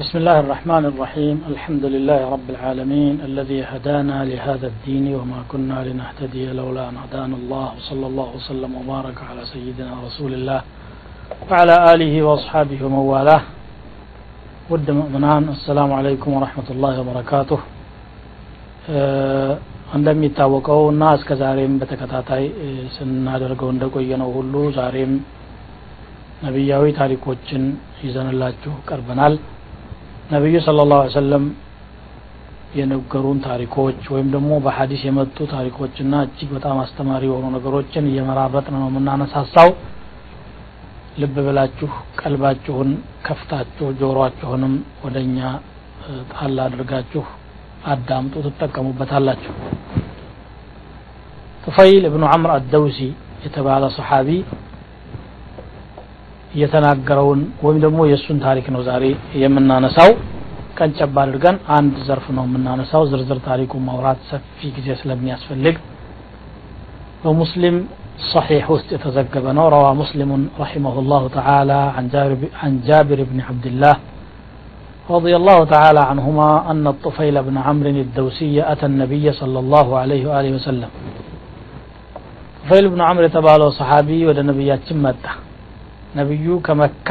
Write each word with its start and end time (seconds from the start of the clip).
بسم 0.00 0.14
الله 0.18 0.36
الرحمن 0.44 0.84
الرحيم 0.92 1.36
الحمد 1.52 1.84
لله 1.94 2.20
رب 2.34 2.48
العالمين 2.54 3.14
الذي 3.28 3.60
هدانا 3.72 4.16
لهذا 4.30 4.66
الدين 4.72 5.06
وما 5.18 5.40
كنا 5.52 5.78
لنهتدي 5.88 6.44
لولا 6.58 6.84
أن 6.90 6.96
هدانا 7.04 7.36
الله 7.40 7.66
وصلى 7.76 8.06
الله 8.10 8.28
وسلم 8.38 8.70
وبارك 8.80 9.18
على 9.30 9.42
سيدنا 9.54 9.92
رسول 10.06 10.32
الله 10.38 10.60
وعلى 11.50 11.74
آله 11.92 12.14
وأصحابه 12.26 12.78
ومن 12.84 13.02
والاه 13.12 13.42
ود 14.70 14.88
مؤمنان 15.00 15.44
السلام 15.56 15.90
عليكم 15.98 16.30
ورحمة 16.36 16.68
الله 16.74 16.94
وبركاته 17.00 17.60
እንደሚታወቀው 19.96 20.82
እና 20.92 21.02
እስከ 21.16 21.30
ዛሬም 21.40 21.72
በተከታታይ 21.80 22.44
ስናደርገው 22.94 23.68
እንደቆየነው 23.74 24.30
ሁሉ 24.36 24.54
ዛሬም 24.78 25.10
ነቢያዊ 26.44 26.84
ታሪኮችን 27.00 27.64
ይዘንላችሁ 28.04 28.72
ቀርበናል 28.88 29.34
ነቢዩ 30.27 30.55
ስለ 30.65 30.79
ላሁ 30.89 31.01
ሰለም 31.15 31.43
የነገሩን 32.77 33.37
ታሪኮች 33.45 33.99
ወይም 34.13 34.27
ደግሞ 34.33 34.51
በሀዲስ 34.65 35.01
የመጡ 35.07 35.37
ታሪኮችና 35.53 36.13
እጅግ 36.25 36.49
በጣም 36.55 36.77
አስተማሪ 36.83 37.23
የሆኑ 37.29 37.45
ነገሮችን 37.55 38.09
እየመራረጥን 38.09 38.75
ነው 38.75 38.89
የምናነሳሳው። 38.89 39.69
ልብ 41.21 41.35
ብላችሁ 41.47 41.89
ቀልባችሁን 42.19 42.89
ከፍታችሁ 43.27 43.87
ጆሮአችሁንም 44.01 44.73
ወደ 45.05 45.17
እኛ 45.27 45.39
ጣል 46.33 46.57
አድርጋችሁ 46.65 47.23
አዳምጡ 47.85 48.35
ትጠቀሙበታላችሁ። 48.47 49.53
ጡፈይል 51.63 52.03
እብኑ 52.09 52.25
አምር 52.33 52.51
አደውሲ 52.57 52.99
የተባለ 53.43 53.83
ሰሓቢ 53.97 54.29
የተናገረውን 56.60 57.40
ወይም 57.64 57.78
ደግሞ 57.84 58.00
የእሱን 58.10 58.38
ታሪክ 58.46 58.66
ነው 58.74 58.82
ዛሬ 58.88 59.04
የምናነሳው 59.42 60.10
ቀንጨብ 60.78 61.16
አድርገን 61.22 61.56
አንድ 61.76 61.94
ዘርፍ 62.08 62.26
ነው 62.36 62.44
የምናነሳው 62.48 63.02
ዝርዝር 63.10 63.38
ታሪኩ 63.48 63.72
ማውራት 63.88 64.20
ሰፊ 64.30 64.70
ጊዜ 64.78 64.88
ስለሚያስፈልግ 65.02 65.76
በሙስሊም 67.24 67.76
صحيح 68.36 68.70
وسط 68.70 68.92
يتزقب 68.92 69.44
روى 69.74 69.90
مسلم 69.94 70.30
رحمه 70.60 70.94
الله 70.98 71.22
تعالى 71.38 71.80
عن 71.96 72.04
جابر, 72.08 72.40
عن 72.62 72.72
جابر 72.88 73.18
بن 73.30 73.38
عبد 73.40 73.66
الله 73.66 73.94
رضي 75.10 75.36
الله 75.36 75.58
تعالى 75.64 76.00
عنهما 76.00 76.70
أن 76.70 76.86
الطفيل 76.86 77.42
بن 77.42 77.56
عمرو 77.58 77.90
الدوسي 78.06 78.62
أتى 78.72 78.86
النبي 78.86 79.32
صلى 79.32 79.58
الله 79.58 79.86
عليه 79.98 80.22
وآله 80.28 80.50
وسلم 80.58 80.90
طفيل 82.62 82.84
بن 82.88 83.00
عمرو 83.00 83.26
تبالو 83.26 83.70
صحابي 83.80 84.26
ودى 84.26 84.42
نبيات 84.42 84.92
مدة 84.92 85.32
ነቢዩ 86.18 86.46
ከመካ 86.66 87.08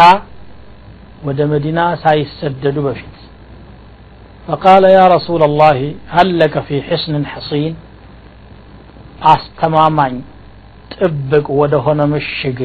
ወደ 1.27 1.39
መዲና 1.53 1.79
ሳይሰደዱ 2.03 2.77
በፊት 2.87 3.15
فقال 4.47 4.83
يا 4.97 5.05
رسول 5.15 5.41
الله 5.49 5.77
هل 6.15 6.27
لك 6.41 6.55
في 6.67 6.75
حصن 6.87 7.13
حصين 7.33 7.73
አስተማማኝ 9.33 10.13
ጥብቅ 10.93 11.47
ወደ 11.61 11.73
ሆነ 11.85 11.99
ምሽግ 12.13 12.59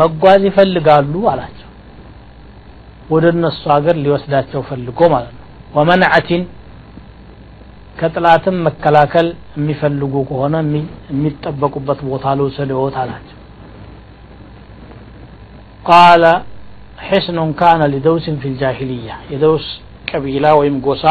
መጓዝ 0.00 0.42
ይፈልጋሉ 0.48 1.12
አላቸው 1.32 1.68
ወደ 3.12 3.24
እነሱ 3.34 3.62
ሀገር 3.76 3.96
ሊወስዳቸው 4.04 4.60
ፈልጎ 4.68 5.00
ማለት 5.14 5.32
ነው 5.36 5.44
ወመንዐቲን 5.76 6.42
ከጥላትም 8.00 8.56
መከላከል 8.66 9.26
የሚፈልጉ 9.58 10.14
ከሆነ 10.30 10.54
የሚጠበቁበት 11.10 12.00
ቦታ 12.10 12.24
ልውሰድዎት 12.38 12.96
አላቸው 13.02 13.33
ቃለ 15.85 16.25
ሕስኑን 17.07 17.49
ካነ 17.59 17.81
ሊደውስን 17.93 18.35
ፊ 18.41 18.51
ልጃሂልያ 18.53 19.11
የደውስ 19.31 19.65
ቀቢላ 20.09 20.45
ወይም 20.59 20.75
ጎሳ 20.85 21.05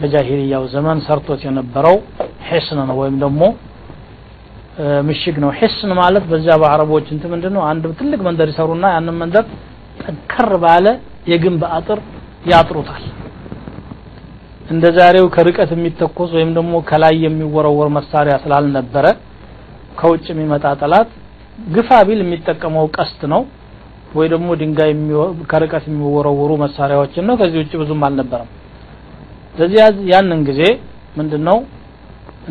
በጃሂልያው 0.00 0.62
ዘመን 0.74 0.98
ሰርቶት 1.06 1.40
የነበረው 1.46 1.96
ሕስን 2.48 2.78
ነው 2.88 2.96
ወይም 3.02 3.16
ደግሞ 3.24 3.42
ምሽግ 5.08 5.36
ነው 5.44 5.50
ሕስን 5.58 5.90
ማለት 6.00 6.24
በዚያ 6.30 6.54
በአረቦች 6.62 7.06
እንት 7.14 7.24
ምንድን 7.32 7.52
ነው 7.56 7.62
አንድ 7.70 7.84
ትልቅ 8.00 8.20
መንደር 8.26 8.48
ይሰሩና 8.52 8.86
ያንን 8.94 9.16
መንደር 9.20 9.44
ጠንከር 10.00 10.52
ባለ 10.64 10.86
የግንብ 11.32 11.62
አጥር 11.76 12.00
ያጥሩታል 12.52 13.04
እንደ 14.72 14.84
ዛሬው 14.98 15.26
ከርቀት 15.34 15.70
የሚተኮስ 15.74 16.30
ወይም 16.36 16.50
ደግሞ 16.58 16.74
ከላይ 16.88 17.14
የሚወረወር 17.26 17.88
መሳሪያ 17.98 18.34
ስላልነበረ 18.44 19.06
ከውጭ 19.98 20.24
የሚመጣ 20.32 20.66
ጠላት 20.82 21.10
ግፋ 21.72 21.98
ቢል 22.08 22.20
የሚጠቀመው 22.24 22.86
ቀስት 22.96 23.20
ነው። 23.32 23.42
ወይ 24.17 24.27
ደግሞ 24.33 24.49
ድንጋይ 24.61 24.91
ከርቀት 25.51 25.83
የሚወረወሩ 25.89 26.51
መሳሪያዎችን 26.63 27.25
ነው 27.29 27.35
ከዚህ 27.41 27.59
ውጭ 27.63 27.73
ብዙም 27.81 28.01
አልነበረም 28.07 28.49
ስለዚህ 29.55 29.79
ያንን 30.11 30.41
ጊዜ 30.49 30.61
ምንድነው 31.19 31.57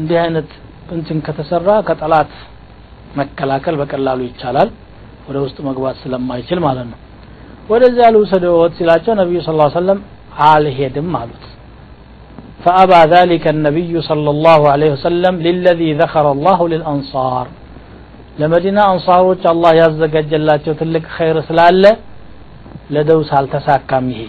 እንዲህ 0.00 0.18
አይነት 0.24 0.50
እንትን 0.96 1.18
ከተሰራ 1.26 1.68
ከጠላት 1.88 2.32
መከላከል 3.20 3.74
በቀላሉ 3.80 4.20
ይቻላል 4.28 4.70
ወደ 5.28 5.36
ውስጥ 5.44 5.58
መግባት 5.68 5.96
ስለማይችል 6.04 6.58
ማለት 6.66 6.86
ነው 6.92 6.98
ወደዚያ 7.72 8.06
ልውሰደዎት 8.14 8.72
ሲላቸው 8.78 9.14
ነቢዩ 9.22 9.38
ስ 9.46 9.54
ሰለም 9.80 10.00
አልሄድም 10.50 11.12
አሉት 11.22 11.44
فأبى 12.64 13.00
ذلك 13.16 13.44
النبي 13.54 13.92
صلى 14.10 14.30
الله 14.34 14.60
عليه 14.72 14.90
وسلم 14.96 15.34
للذي 15.46 15.90
ذكر 16.02 16.24
الله 16.34 16.58
للأنصار 16.72 17.46
ለመዲና 18.37 18.79
አንሳሮች 18.91 19.41
አላህ 19.51 19.71
ያዘጋጀላቸው 19.79 20.73
ትልቅ 20.79 21.03
ኸይር 21.15 21.37
ስላለ 21.47 21.83
ለደውስ 22.93 23.29
አልተሳካም 23.39 24.05
ይሄ። 24.13 24.21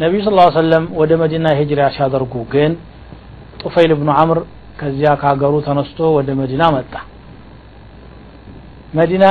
ነቢዩ 0.00 0.20
ስ 0.26 0.30
ሰለም 0.58 0.84
ወደ 1.00 1.12
መዲና 1.22 1.46
ሂጅራ 1.60 1.80
ሲያደርጉ 1.94 2.34
ግን 2.52 2.72
ጡፈይል 3.62 3.92
ብኑ 4.00 4.10
አምር 4.20 4.38
ከዚያ 4.80 5.12
ከሀገሩ 5.20 5.54
ተነስቶ 5.66 5.98
ወደ 6.16 6.28
መዲና 6.40 6.64
መጣ። 6.76 6.92
መዲና 8.94 9.24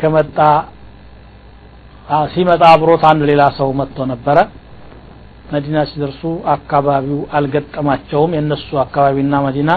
ከመጣ 0.00 0.38
ሲመጣ 2.32 2.62
አብሮት 2.72 3.02
አንድ 3.10 3.22
ሌላ 3.30 3.42
ሰው 3.58 3.68
መጥቶ 3.80 3.98
ነበረ። 4.12 4.38
መዲና 5.52 5.78
ሲደርሱ 5.90 6.22
አካባቢው 6.54 7.20
አልገጠማቸውም። 7.36 8.34
የእነሱ 8.36 8.68
አካባቢና 8.84 9.34
መዲና 9.46 9.70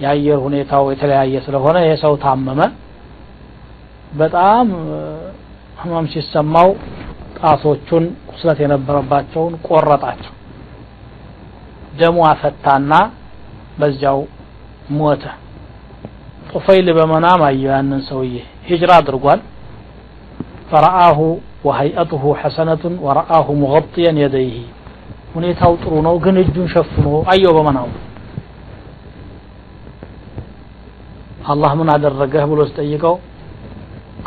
የአየር 0.00 0.38
ሁኔታው 0.44 0.84
የተለያየ 0.92 1.34
ስለሆነ 1.46 1.76
ይሄ 1.84 1.92
ሰው 2.02 2.14
ታመመ። 2.22 2.60
በጣም 4.12 4.66
ህመም 5.76 6.06
ሲሰማው 6.12 6.70
ጣቶቹን 7.38 8.04
ቁስለት 8.30 8.58
የነበረባቸውን 8.64 9.54
ቆረጣቸው። 9.66 10.34
ደሙ 11.98 12.18
አፈታና 12.28 12.92
በዚያው 13.78 14.20
ሞተ። 14.98 15.24
ጡፈይል 16.50 16.88
በመናም 16.98 17.40
አየው 17.48 17.72
ያንን 17.72 18.00
ሰውዬ። 18.08 18.34
ሂጅራ 18.68 18.92
አድርጓል። 19.00 19.40
ፈረአሁ 20.70 21.18
ወሀይአቱሁ 21.64 22.22
ሐሰነቱን 22.40 22.94
ወረአሁ 23.06 23.46
ሙغطየን 23.60 24.16
የደይህ 24.22 24.56
ሁኔታው 25.34 25.72
ጥሩ 25.82 25.92
ነው 26.06 26.14
ግን 26.24 26.36
እጁን 26.42 26.66
ሸፍኖ 26.72 27.08
አየው 27.32 27.52
በመናሙ 27.56 27.90
አላህ 31.50 31.70
ምን 31.78 31.88
አደረገህ 31.94 32.44
ብሎ 32.50 32.60
ስጠይቀው 32.68 33.14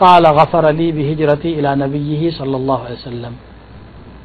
ቃለ 0.01 0.25
ገፈረ 0.37 0.65
ሊ 0.77 0.87
ቢሂጅረቲ 0.95 1.43
ኢላ 1.57 1.67
ነቢይህ 1.81 2.21
ሰለ 2.37 2.53
ላሁ 2.69 2.81
ሰለም 3.03 3.35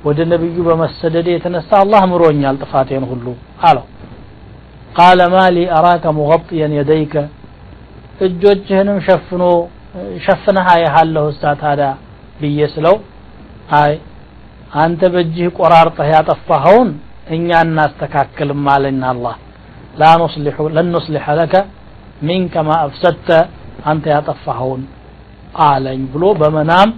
ወደ 0.05 0.19
ነቢዩ 0.33 0.57
በመሰደዴ 0.69 1.29
የተነሳ 1.35 1.71
አላህ 1.83 2.03
ምሮኛል 2.13 2.57
ጥፋቴን 2.63 3.05
ሁሉ 3.11 3.27
አለው። 3.69 3.85
ቃለ 4.97 5.21
ማ 5.33 5.43
ሊ 5.57 5.67
አራከ 5.79 6.05
ሙቀጥየን 6.19 6.73
የደይከ 6.79 7.15
እጆችህንም 8.27 8.99
ሸፍኖ 9.07 9.43
ሸፍነህ 10.25 10.67
አየሃለሁ 10.75 11.25
እሳ 11.33 11.53
ታዲያ 11.63 11.91
ብዬ 12.41 12.67
ስለው 12.75 12.97
አይ 13.81 13.93
አንተ 14.83 15.03
በእጅህ 15.15 15.49
ቆራርጠህ 15.59 16.09
ያጠፋኸውን 16.15 16.91
እኛ 17.37 17.49
እናስተካክልም 17.67 18.65
አለኝ 18.75 19.01
አላህ። 19.13 19.37
ላንስሊሑ 20.01 20.67
ለንስሊሐ 20.77 21.27
ለከ 21.41 21.55
ሚንከ 22.21 22.55
ማ 22.67 22.73
አፍሰድተ 22.85 23.29
አንተ 23.91 24.05
ያጠፋኸውን 24.15 24.83
አለኝ 25.67 26.01
ብሎ 26.13 26.25
በመናም 26.41 26.91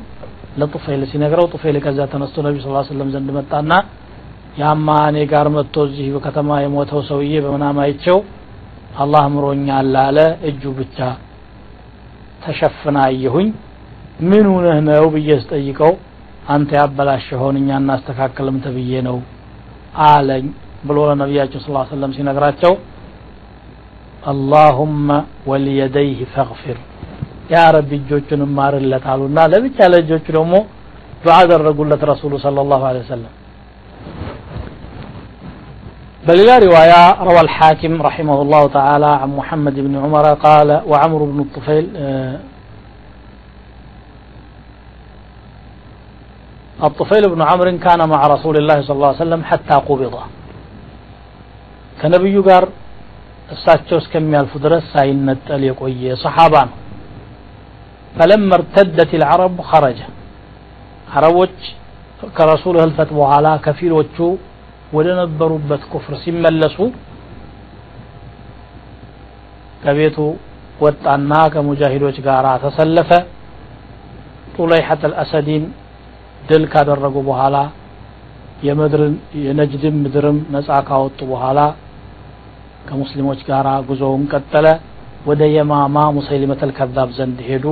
ለጡፈይል 0.60 1.02
ሲነግረው 1.10 1.46
ጡፈይል 1.52 1.76
ከዚያ 1.84 2.06
ተነስቶ 2.12 2.44
ነቢ 2.46 2.56
ስ 2.62 2.86
ስለም 2.88 3.10
ዘንድ 3.14 3.28
መጣና 3.36 3.70
ያማ 4.58 4.88
እኔ 5.10 5.19
ጋር 5.30 5.46
መጥቶ 5.54 5.84
እዚህ 5.88 6.08
በከተማ 6.14 6.58
የሞተው 6.62 7.00
ሰውዬ 7.10 7.34
በመናም 7.44 7.76
አይቸው 7.84 8.19
አላህ 9.02 9.24
ምሮኛል 9.34 9.94
አለ። 10.02 10.19
እጁ 10.48 10.62
ብቻ 10.78 10.98
ተሸፍና 12.44 12.98
አየሁኝ። 13.08 13.48
ምን 14.30 14.44
ሁነህ 14.52 14.78
ነው 14.88 15.06
ብዬ 15.14 15.30
ስጠይቀው 15.42 15.92
አንተ 16.48 16.70
ያበላሸኸውን 16.80 17.56
እኛ 17.60 17.70
እናስተካከልም 17.80 18.56
ተብዬ 18.64 18.92
ነው 19.08 19.19
አለኝ 20.06 20.44
ብሎ 20.86 20.98
ለነቢያቸው 21.10 21.60
ስ 21.60 21.69
ሰለም 21.92 22.12
ሲነግራቸው 22.16 22.72
አላሁመ 24.31 25.09
ወልየደይህ 25.50 26.19
ፈግፊር 26.36 26.77
ያ 27.54 27.57
ረቢ 27.75 27.92
እጆቹን 28.01 28.42
ማርለት 28.59 29.06
አሉና 29.13 29.39
ለብቻ 29.54 29.77
ለእጆቹ 29.94 30.25
ደግሞ 30.38 30.54
ዱዓ 31.24 31.36
አደረጉለት 31.44 32.01
ረሱሉ 32.12 32.33
ሰለላሁ 32.45 32.81
ዐለይሂ 32.92 33.04
ወሰለም 33.07 33.33
بلغ 36.27 36.50
رواية 36.68 37.01
روى 37.27 37.42
الحاكم 37.45 37.94
رحمه 38.09 38.38
الله 38.44 38.63
تعالى 38.77 39.12
عن 39.21 39.30
محمد 39.39 39.75
بن 39.86 39.94
عمر 40.04 40.25
قال 40.48 40.69
وعمرو 40.89 41.25
بن 41.31 41.39
الطفيل 41.45 41.86
الطفيل 46.88 47.24
بن 47.33 47.42
عمرو 47.50 47.71
كان 47.86 48.01
مع 48.13 48.19
رسول 48.36 48.56
الله 48.57 48.77
صلى 48.86 48.95
الله 48.98 49.12
عليه 49.12 49.24
وسلم 49.25 49.42
حتى 49.50 49.75
قبض 49.89 50.15
ከነብዩ 52.01 52.36
ጋር 52.50 52.63
እሳቸው 53.49 53.97
እስከሚያልፉ 54.03 54.53
ድረስ 54.65 54.85
ሳይነጠል 54.93 55.62
የቆየ 55.69 56.15
ሰሓባ 56.23 56.55
ነው። 56.69 56.77
ፈለማ 58.15 58.50
እርተደት 58.59 59.11
ልዓረብ 59.21 59.56
ኸረጀ። 59.71 60.00
አረቦች 61.15 61.56
ከረሱል 62.37 62.77
ህልፈት 62.83 63.11
በኋላ 63.19 63.47
ከፊሎቹ 63.65 64.17
ወደ 64.93 65.09
ነበሩበት 65.21 65.83
ኩፍር 65.93 66.15
ሲመለሱ 66.23 66.77
ከቤቱ 69.83 70.17
ወጣና 70.81 71.33
ከሙጃሂዶች 71.55 72.17
ጋር 72.27 72.47
ተሰለፈ። 72.65 73.11
ጡለይሐት 74.56 75.03
አልአሰዲን 75.09 75.65
ድል 76.49 76.65
ካደረጉ 76.73 77.17
በኋላ 77.29 77.56
የምድርን 78.67 79.15
የነጅድን 79.44 79.97
ምድርም 80.03 80.39
ነፃ 80.55 80.69
ካወጡ 80.89 81.19
በኋላ 81.31 81.61
ከሙስሊሞች 82.89 83.39
ጋር 83.50 83.68
ጉዞውን 83.89 84.24
ቀጠለ 84.33 84.68
ወደ 85.30 85.44
የማማ 85.57 85.98
ሙሰይሊመተል 86.18 86.71
ከዛብ 86.77 87.09
ዘንድ 87.19 87.39
ሄዱ 87.50 87.65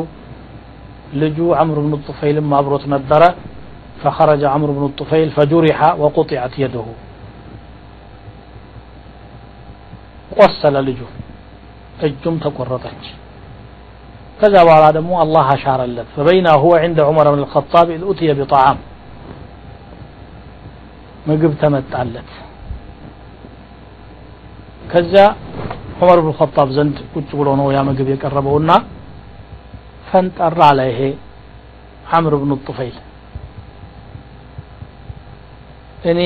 ልጁ 1.22 1.38
عمرو 1.60 1.80
بن 1.86 1.94
الطفيل 2.00 2.36
አብሮት 2.60 2.84
ነበረ 2.94 3.24
فخرج 4.02 4.42
عمرو 4.54 4.72
بن 4.78 4.86
الطفيل 4.92 5.28
فجرح 5.38 5.80
وقطعت 6.02 6.54
يده 6.64 6.88
ቆሰለ 10.38 10.76
ልጁ 10.88 11.02
እጁም 12.08 12.36
ተቆረጠች 12.44 13.04
ከዛ 14.40 14.56
በኋላ 14.68 14.86
ደግሞ 14.98 15.12
አላህ 15.24 15.46
አሻረለት 15.56 16.08
فبين 16.16 16.48
هو 16.64 16.72
عند 16.84 16.98
عمر 17.08 17.26
بن 17.34 17.42
الخطاب 17.46 17.88
إذ 17.98 18.02
أتي 18.10 18.28
بطعام 18.40 18.78
ምግብ 21.30 21.54
ተመጣለት 21.62 22.30
ከዚያ 24.92 25.24
ዑመር 26.00 26.20
ብን 26.26 26.34
ኸጣብ 26.40 26.70
ዘንድ 26.78 26.96
ቁጭ 27.14 27.30
ብሎ 27.40 27.48
ነው 27.60 27.68
ያ 27.76 27.82
ምግብ 27.88 28.08
የቀረበውና 28.14 28.72
ፈንጠራ 30.10 30.60
አለ 30.72 30.80
ይሄ 30.92 31.00
አምር 32.18 32.34
ብኑ 32.42 32.52
ጡፈይል 32.68 32.98
እኔ 36.12 36.20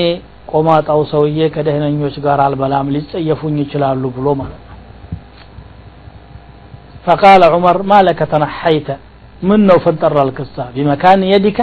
ቆማጣው 0.52 1.00
ሰውዬ 1.12 1.40
ከደህነኞች 1.54 2.16
ጋር 2.24 2.38
አልበላም 2.46 2.90
ሊጸየፉኝ 2.96 3.56
ይችላሉ 3.64 4.02
ብሎ 4.16 4.28
ማለት 4.40 4.60
ነው 4.60 4.68
فقال 7.06 7.42
عمر 7.54 7.76
ما 7.90 7.98
لك 8.08 8.20
تنحيت 8.32 8.88
من 9.48 9.60
ነው 9.68 9.76
ፈንጠራ 9.84 10.16
አልክሳ 10.24 10.56
بمكان 10.74 11.20
يدك 11.32 11.58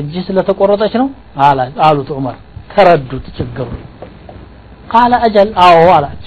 እጅህ 0.00 0.22
ስለተቆረጠች 0.28 0.92
ነው 1.00 1.08
አሉት 1.86 2.08
ዑመር 2.16 2.36
ተረዱት 2.72 3.26
ችግሩ 3.38 3.68
قال 4.89 5.13
أجل. 5.13 5.53
آه، 5.55 5.73
أو 5.73 5.95
ورد 5.95 6.21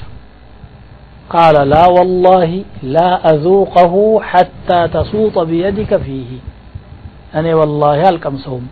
قال 1.30 1.68
لا 1.68 1.86
والله 1.86 2.64
لا 2.82 3.34
أذوقه 3.34 4.20
حتى 4.22 4.88
تسوط 4.88 5.38
بيدك 5.38 5.96
فيه. 5.96 6.38
أنا 7.34 7.54
والله 7.54 8.08
هل 8.08 8.16
كم 8.18 8.36
سوم 8.38 8.68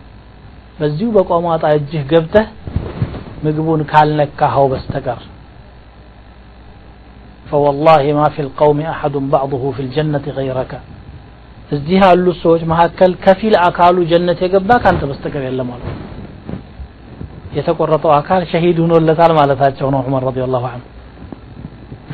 بزيو 0.79 1.11
بقو 1.11 1.41
ما 1.41 1.57
تعجيه 1.57 2.03
قبته. 2.11 2.47
مقبون 3.43 3.83
كالنك 3.83 4.29
بستكر 4.67 5.19
فوالله 7.51 8.13
ما 8.13 8.29
في 8.29 8.41
القوم 8.41 8.81
أحد 8.81 9.11
بعضه 9.11 9.71
في 9.71 9.81
الجنة 9.81 10.23
غيرك. 10.27 10.79
ازديها 11.73 12.13
اللو 12.13 12.33
ما 12.43 12.63
مهكل 12.63 13.15
كفيل 13.25 13.55
أكالو 13.55 14.03
جنة 14.03 14.37
يقبا 14.41 14.89
أنت 14.89 15.03
بستكر 15.03 15.41
يلا 15.41 15.63
مالو 15.63 15.85
የተቆረጠው 17.58 18.12
አካል 18.18 18.42
ሸሂድ 18.52 18.78
ሆኖለታል 18.84 19.32
ማለታቸው 19.40 19.88
ነው 19.94 20.00
ዑመር 20.06 20.24
ረዲየላሁ 20.30 20.64
ዐንሁ 20.72 20.86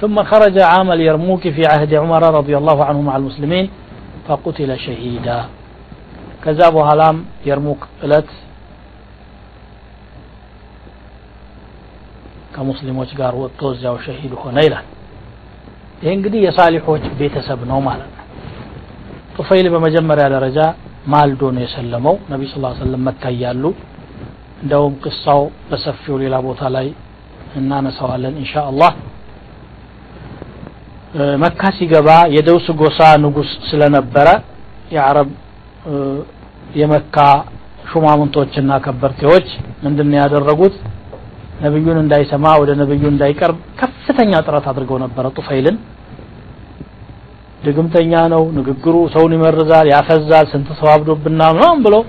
ثم 0.01 0.17
خرج 0.25 0.57
عام 0.73 0.89
اليرموك 0.93 1.43
في 1.49 1.63
عهد 1.73 1.93
عمر 1.95 2.23
رضي 2.39 2.55
الله 2.57 2.79
عنه 2.89 3.01
مع 3.09 3.15
المسلمين 3.17 3.67
فقتل 4.27 4.71
شهيدا 4.79 5.39
كذا 6.45 6.67
بوهلام 6.75 7.17
يرموك 7.49 7.81
እለት 8.05 8.29
ከሙስሊሞች 12.55 13.11
ጋር 13.21 13.33
ወጥቶ 13.43 13.61
እዚያው 13.75 13.97
ሸሂድ 14.07 14.33
ሆነ 14.43 14.57
ይላል 14.67 14.87
ይህ 16.03 16.11
እንግዲህ 16.17 16.41
የሳሊሖች 16.47 17.05
ቤተሰብ 17.21 17.61
ነው 17.71 17.79
ማለት 17.89 18.11
ነው 18.17 18.25
ጡፈይል 19.37 19.67
በመጀመሪያ 19.75 20.25
ደረጃ 20.37 20.59
ማልዶ 21.13 21.43
ነው 21.57 21.63
የሰለመው 21.67 22.17
ነቢ 22.33 22.43
ስ 22.53 22.55
ሰለም 22.85 23.03
መካ 23.09 23.23
እያሉ 23.37 23.65
እንደውም 24.66 24.94
ቅሳው 25.04 25.42
በሰፊው 25.70 26.16
ሌላ 26.22 26.36
ቦታ 26.46 26.62
ላይ 26.76 26.88
እናነሳዋለን 27.60 28.36
ኢንሻ 28.44 28.54
መካ 31.44 31.62
ሲገባ 31.76 32.10
የደውስ 32.36 32.66
ጎሳ 32.80 33.00
ንጉስ 33.24 33.52
ስለነበረ 33.68 34.28
የአረብ 34.96 35.30
የመካ 36.80 37.18
ሹማምንቶችና 37.92 38.72
ከበርቴዎች 38.86 39.48
ምንድን 39.84 40.12
ያደረጉት? 40.20 40.76
ነብዩን 41.64 41.98
እንዳይሰማ 42.04 42.46
ወደ 42.62 42.72
ነብዩ 42.82 43.04
እንዳይቀርብ 43.12 43.58
ከፍተኛ 43.82 44.32
ጥረት 44.48 44.66
አድርገው 44.72 44.98
ነበረ 45.04 45.26
ጡፈይልን። 45.38 45.78
ድግምተኛ 47.66 48.14
ነው 48.34 48.44
ንግግሩ 48.58 48.96
ሰውን 49.14 49.32
ይመርዛል 49.38 49.88
ያፈዛል 49.94 50.46
ስንት 50.52 50.70
ሰው 50.80 50.90
አብዶብናል 50.96 51.54
ምናምን 51.58 51.80
ብለው 51.86 52.04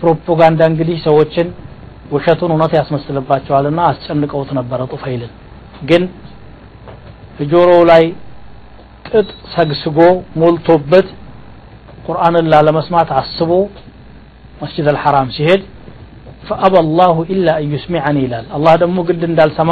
ፕሮፓጋንዳ 0.00 0.60
እንግዲህ 0.70 0.96
ሰዎችን 1.06 1.48
ውሸቱን 2.14 2.50
እውነት 2.54 2.72
ያስመስልባቸዋልና 2.78 3.80
አስጨንቀውት 3.90 4.50
ነበረ 4.58 4.80
ጡፈይልን 4.92 5.32
ግን 5.90 6.02
ጆሮው 7.52 7.82
ላይ 7.90 8.04
ጥጥ 9.08 9.28
ሰግስጎ 9.54 9.98
ሞልቶበት 10.42 11.08
ቁርአንን 12.06 12.46
ላለመስማት 12.52 13.08
አስቦ 13.20 13.50
መስጅድ 14.60 14.86
አልሐራም 14.92 15.28
ሲሄድ 15.36 15.62
ፈአባ 16.48 16.74
አላሁ 16.84 17.16
ኢላ 17.34 17.48
አን 17.58 17.70
ዩስሚዐኒ 17.74 18.16
ይላል። 18.24 18.46
አላህ 18.56 18.74
ደግሞ 18.82 18.98
ግድ 19.08 19.22
እንዳልሰማ 19.28 19.70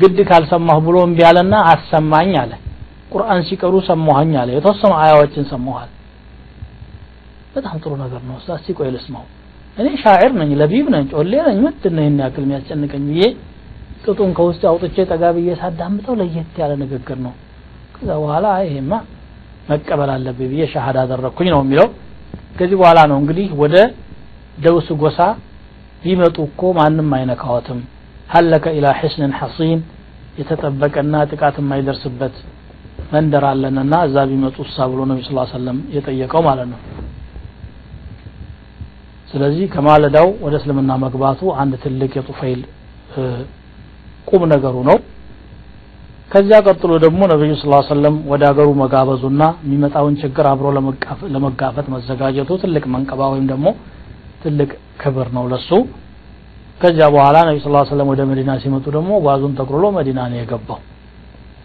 ግድ 0.00 0.18
ካልሰማሁ 0.28 0.78
ብሎ 0.86 0.96
እምቢ 1.06 1.20
አለና 1.28 1.54
አሰማኝ 1.72 2.32
አለ። 2.42 2.52
ቁርአን 3.12 3.40
ሲቀሩ 3.48 3.74
ሰማሁኝ 3.88 4.32
አለ። 4.42 4.48
የተወሰኑ 4.56 4.92
አያዎችን 5.02 5.44
ሰማኋል 5.52 5.90
በጣም 7.54 7.76
ጥሩ 7.82 7.92
ነገር 8.02 8.22
ነው። 8.28 8.36
እስቲ 8.40 8.74
ቆይ 8.78 8.90
ልስማው። 8.94 9.24
እኔ 9.76 9.88
ሻዕር 10.02 10.32
ነኝ 10.40 10.50
ለቢብ 10.60 10.86
ነኝ 10.94 11.04
ጮሌ 11.12 11.32
ነኝ። 11.48 11.58
ምንድን 11.64 11.94
ነው 11.96 12.24
ያክል 12.24 12.42
የሚያስጨንቀኝ 12.46 13.04
ብዬ 13.10 13.22
ቅጡን 14.04 14.30
ከውስጥ 14.38 14.62
አውጥቼ 14.70 14.96
ጠጋ 15.10 15.24
ብዬ 15.36 15.48
ለየት 16.20 16.56
ያለ 16.62 16.72
ንግግር 16.82 17.18
ነው። 17.26 17.34
ከዛ 17.94 18.08
በኋላ 18.22 18.46
ይሄማ 18.66 18.92
መቀበል 19.68 20.10
አለብኝ 20.14 20.48
ብዬ 20.52 20.62
ሻሃዳ 20.72 20.98
አደረግኩኝ 21.04 21.48
ነው 21.54 21.60
የሚለው። 21.64 21.88
ከዚህ 22.56 22.76
በኋላ 22.80 23.00
ነው 23.10 23.16
እንግዲህ 23.22 23.48
ወደ 23.62 23.76
ደውስ 24.58 24.88
ጎሳ 25.02 25.18
ቢመጡ 26.02 26.36
እኮ 26.48 26.60
ማንም 26.78 27.10
አይነካወትም 27.18 27.80
ሀለከ 28.30 28.64
ኢላ 28.76 28.86
ሕስንን 29.00 29.32
ሐሲን 29.38 29.80
የተጠበቀና 30.38 31.14
ጥቃት 31.30 31.56
የማይደርስበት 31.60 32.34
መንደር 33.12 33.44
አለንና 33.48 33.94
እዛ 34.06 34.16
ቢመጡ 34.30 34.56
እሳ 34.66 34.86
ብሎ 34.90 35.00
ነቢ 35.10 35.20
ስ 35.26 35.32
ሰለም 35.52 35.78
የጠየቀው 35.94 36.42
ማለት 36.48 36.68
ነው 36.72 36.80
ስለዚህ 39.32 39.64
ከማለዳው 39.74 40.28
ወደ 40.44 40.54
እስልምና 40.60 40.92
መግባቱ 41.04 41.40
አንድ 41.60 41.74
ትልቅ 41.84 42.10
የጡፈይል 42.18 42.60
ቁም 44.28 44.42
ነገሩ 44.52 44.76
ነው። 44.88 44.96
ከዚያ 46.30 46.58
ቀጥሎ 46.66 46.92
ደግሞ 47.04 47.20
ነቢዩ 47.32 47.52
ስ 47.56 47.64
ሰለም 47.90 48.14
ወደ 48.30 48.42
ሀገሩ 48.50 48.68
መጋበዙና 48.82 49.42
የሚመጣውን 49.64 50.14
ችግር 50.22 50.44
አብሮ 50.52 50.66
ለመጋፈጥ 51.34 51.86
መዘጋጀቱ 51.94 52.50
ትልቅ 52.62 52.84
መንቀባ 52.94 53.20
ወይም 53.32 53.46
ደግሞ 53.52 53.66
ትልቅ 54.44 54.70
ክብር 55.02 55.28
ነው 55.36 55.44
ለሱ። 55.52 55.70
ከዚያ 56.80 57.06
በኋላ 57.14 57.36
ነቢ 57.48 57.58
ስ 57.64 57.90
ሰለም 57.92 58.08
ወደ 58.12 58.22
መዲና 58.30 58.52
ሲመጡ 58.62 58.84
ደግሞ 58.96 59.12
ጓዙን 59.26 59.52
ጠቅልሎ 59.60 59.84
መዲና 59.98 60.20
ነው 60.30 60.38
የገባው። 60.40 60.80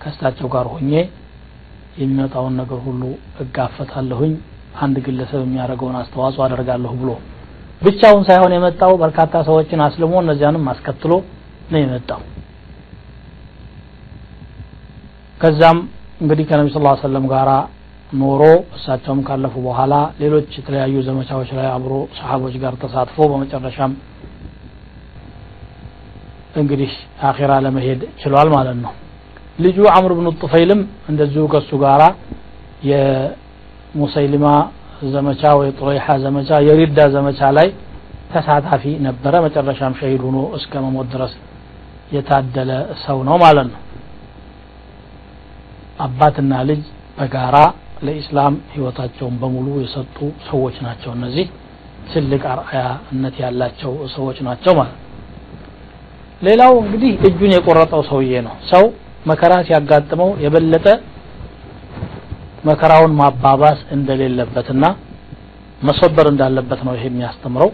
ከእሳቸው 0.01 0.47
ጋር 0.55 0.67
ሆኜ 0.73 0.91
የሚመጣውን 2.01 2.53
ነገር 2.61 2.79
ሁሉ 2.87 3.03
እጋፈታለሁኝ 3.43 4.33
አንድ 4.81 4.97
ግለሰብ 5.05 5.41
የሚያደርገውን 5.45 5.95
አስተዋጽኦ 6.01 6.41
አደርጋለሁ 6.45 6.91
ብሎ 7.01 7.11
ብቻውን 7.81 8.23
ሳይሆን 8.27 8.53
የመጣው 8.55 8.91
በርካታ 9.01 9.33
ሰዎችን 9.47 9.83
አስልሞ 9.85 10.13
እነዚያንም 10.23 10.63
አስከትሎ 10.71 11.11
ነው 11.71 11.79
የመጣው። 11.81 12.21
ከዛም 15.41 15.79
እንግዲህ 16.21 16.45
ከነቢ 16.49 16.67
ስ 16.73 16.79
ሰለም 17.03 17.25
ጋር 17.33 17.49
ኖሮ 18.19 18.43
እሳቸውም 18.77 19.19
ካለፉ 19.27 19.55
በኋላ 19.65 19.93
ሌሎች 20.21 20.49
የተለያዩ 20.59 20.95
ዘመቻዎች 21.07 21.49
ላይ 21.57 21.67
አብሮ 21.73 21.93
ሰሓቦች 22.19 22.55
ጋር 22.63 22.73
ተሳትፎ 22.83 23.17
በመጨረሻም 23.31 23.93
እንግዲህ 26.61 26.91
አኼራ 27.29 27.53
ለመሄድ 27.65 28.01
ችሏል 28.21 28.49
ማለት 28.55 28.77
ነው። 28.85 28.93
ልጁ 29.59 29.77
አምር 29.93 30.11
ብኑ 30.17 30.27
ጡፈይልም 30.41 30.81
እንደዚሁ 31.11 31.43
ከሱ 31.53 31.69
ጋራ 31.83 32.03
የሙሰይሊማ 32.89 34.47
ዘመቻ 35.13 35.41
ወይ 35.59 35.69
ጡረይሓ 35.79 36.07
ዘመቻ 36.23 36.49
የሪዳ 36.67 36.99
ዘመቻ 37.15 37.39
ላይ 37.57 37.67
ተሳታፊ 38.31 38.83
ነበረ። 39.05 39.33
መጨረሻም 39.45 39.93
ሸሂድ 39.99 40.21
ሆኖ 40.27 40.37
እስከ 40.57 40.73
መሞት 40.85 41.07
ድረስ 41.13 41.33
የታደለ 42.11 42.71
ሰው 43.05 43.17
ነው 43.27 43.35
ማለት 43.43 43.67
ነው። 43.73 43.81
አባትና 46.05 46.53
ልጅ 46.69 46.81
በጋራ 47.17 47.57
ለኢስላም 48.05 48.55
ህይወታቸውን 48.73 49.35
በሙሉ 49.41 49.67
የሰጡ 49.83 50.17
ሰዎች 50.49 50.75
ናቸው። 50.85 51.11
እነዚህ 51.17 51.45
ትልቅ 52.11 52.43
አርአያነት 52.51 53.35
ያላቸው 53.43 53.93
ሰዎች 54.15 54.37
ናቸው 54.47 54.73
ማለት 54.79 54.97
ሌላው 56.41 56.73
እንግዲህ 56.83 57.13
እጁን 57.27 57.51
የቆረጠው 57.55 58.01
ሰውዬ 58.09 58.33
ነው። 58.47 58.55
ሰው 58.71 58.83
መከራ 59.27 59.53
ሲያጋጥመው 59.67 60.29
የበለጠ 60.43 60.85
መከራውን 62.63 63.13
ማባባስ 63.19 63.79
እንደሌለበትና 63.95 64.85
መሰበር 65.81 66.27
እንዳለበት 66.31 66.79
ነው 66.87 66.93
ይሄ 66.97 67.05
የሚያስተምረው። 67.09 67.69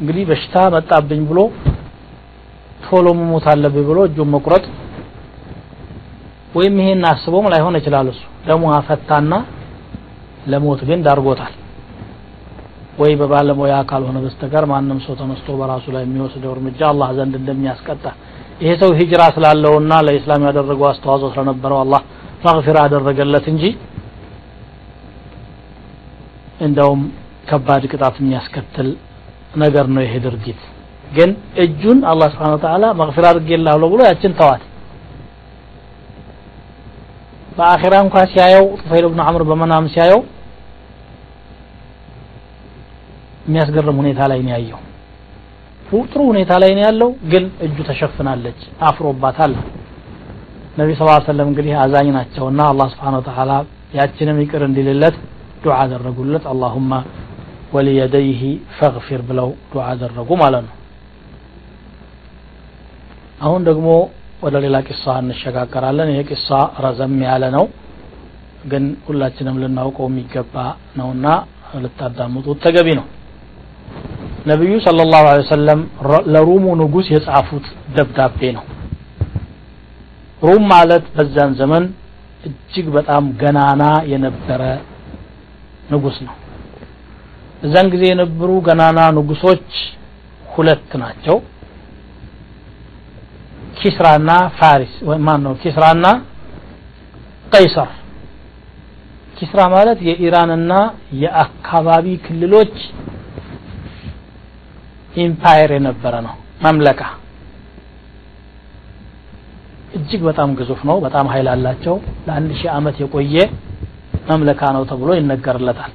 እንግዲህ 0.00 0.24
በሽታ 0.28 0.56
መጣብኝ 0.74 1.22
ብሎ 1.30 1.40
ቶሎ 2.84 3.06
መሞት 3.18 3.46
አለብኝ 3.52 3.84
ብሎ 3.88 3.98
እጁን 4.08 4.30
መቁረጥ 4.34 4.64
ወይም 6.54 6.76
ይሄን 6.82 7.02
አስቦም 7.10 7.46
ላይሆን 7.52 7.74
ይችላል 7.80 8.06
እሱ። 8.12 8.22
ደሞ 8.46 8.62
አፈታና 8.76 9.32
ለሞት 10.50 10.80
ግን 10.88 11.00
ዳርጎታል። 11.06 11.54
ወይ 13.00 13.12
በባለሙያ 13.20 13.74
ካልሆነ 13.90 14.18
በስተቀር 14.24 14.64
ማንም 14.70 14.98
ሰው 15.04 15.14
ተነስቶ 15.20 15.48
በራሱ 15.60 15.84
ላይ 15.94 16.02
የሚወስደው 16.06 16.50
እርምጃ 16.54 16.80
አላህ 16.92 17.08
ዘንድ 17.18 17.34
እንደሚያስቀጣ። 17.40 18.04
ይሄ 18.62 18.72
ሰው 18.82 18.90
ሂጅራ 18.98 19.22
ስላለውና 19.36 19.92
ለኢስላም 20.06 20.42
ያደረገው 20.48 20.86
አስተዋጽኦ 20.90 21.28
ስለነበረው 21.34 21.78
አላህ 21.84 22.02
መግፊራ 22.46 22.76
አደረገለት 22.86 23.46
እንጂ 23.52 23.64
እንደውም 26.60 27.02
ከባድ 27.50 27.82
ቅጣት 27.90 28.16
የሚያስከትል 28.20 28.88
ነገር 29.62 29.86
ነው 29.94 30.02
ይሄ 30.04 30.14
ድርጊት። 30.26 30.60
ግን 31.16 31.30
እጁን 31.62 32.00
አላህ 32.10 32.28
ስብሓን 32.34 32.52
ወተዓላ 32.56 32.84
መግፊራ 33.00 33.24
አድርጌልሃለሁ 33.32 33.88
ብሎ 33.94 34.00
ያችን 34.08 34.34
ተዋት። 34.40 34.62
በአኺራ 37.56 37.94
እንኳ 38.04 38.16
ሲያየው 38.32 38.66
ጡፈይል 38.80 39.06
ብኑ 39.10 39.20
አምር 39.28 39.42
በመናም 39.48 39.88
ሲያየው 39.94 40.20
የሚያስገርም 43.46 43.98
ሁኔታ 44.02 44.20
ላይ 44.30 44.40
ነው 44.46 44.52
ያየው። 44.54 44.80
ጥሩ 46.04 46.20
ሁኔታ 46.30 46.52
ላይ 46.62 46.70
ነው 46.76 46.82
ያለው 46.86 47.10
ግን 47.30 47.44
እጁ 47.66 47.76
ተሸፍናለች 47.88 48.58
አፍሮባታል። 48.88 49.52
ነቢ 50.78 50.90
ስ 50.98 51.06
ሰለም 51.28 51.48
እንግዲህ 51.50 51.72
አዛኝ 51.82 52.08
ናቸውና 52.16 52.60
አላህ 52.72 52.86
ስብሓን 52.92 53.16
ወተዓላ 53.18 53.52
ያችንም 53.98 54.36
ይቅር 54.42 54.62
እንዲልለት 54.68 55.16
ዱዓ 55.63 55.75
አደረጉለት 55.83 56.45
አላሁማ 56.51 56.91
ወሊየደይህ 57.75 58.41
ፈግፊር 58.77 59.21
ብለው 59.29 59.49
ዱዓ 59.71 59.85
አደረጉ 59.93 60.29
ማለት 60.43 60.63
ነው 60.69 60.75
አሁን 63.45 63.61
ደግሞ 63.69 63.87
ወደ 64.45 64.55
ሌላ 64.65 64.77
ቂሳ 64.87 65.05
እንሸጋገራለን 65.23 66.09
ይሄ 66.13 66.21
ቂሳ 66.29 66.49
ረዘም 66.85 67.17
ያለ 67.27 67.43
ነው 67.57 67.65
ግን 68.71 68.85
ሁላችንም 69.07 69.59
ልናውቀው 69.63 70.07
የሚገባ 70.09 70.55
ነውና 70.99 71.25
ልታዳምጡት 71.83 72.57
ተገቢ 72.65 72.87
ነው 72.99 73.05
ነቢዩ 74.51 74.73
صلى 74.87 75.01
الله 75.05 75.23
عليه 75.31 75.43
وسلم 75.47 75.79
ለሩሙ 76.33 76.65
ንጉስ 76.81 77.07
የጻፉት 77.13 77.65
ደብዳቤ 77.95 78.39
ነው 78.57 78.65
ሩም 80.41 80.63
ማለት 80.73 81.05
በዛን 81.15 81.51
ዘመን 81.59 81.83
እጅግ 82.47 82.87
በጣም 82.97 83.23
ገናና 83.41 83.83
የነበረ 84.11 84.61
ንጉስ 85.90 86.16
ነው። 86.26 86.34
እዛን 87.62 87.86
ጊዜ 87.92 88.02
የነበሩ 88.10 88.50
ገናና 88.66 89.00
ንጉሶች 89.16 89.68
ሁለት 90.52 90.90
ናቸው። 91.02 91.36
ኪስራና 93.78 94.30
ፋሪስ 94.58 94.94
ማን 95.26 95.40
ነው 95.46 95.52
ኪስራና 95.62 96.06
ቀይሰር። 97.52 97.90
ኪስራ 99.38 99.60
ማለት 99.74 99.98
የኢራንና 100.08 100.72
የአካባቢ 101.20 102.06
ክልሎች 102.24 102.74
empire 105.20 105.70
የነበረ 105.76 106.14
ነው 106.26 106.34
مملكة 106.64 107.02
እጅግ 109.96 110.20
በጣም 110.28 110.50
ግዙፍ 110.58 110.80
ነው። 110.88 110.96
በጣም 111.04 111.26
ኃይል 111.32 111.48
አላቸው። 111.54 111.94
ለአንድ 112.26 112.50
ሺህ 112.58 112.68
ዓመት 112.74 112.96
የቆየ 113.02 113.36
مملكة 114.30 114.62
ነው 114.76 114.82
ተብሎ 114.90 115.10
ይነገርለታል። 115.18 115.92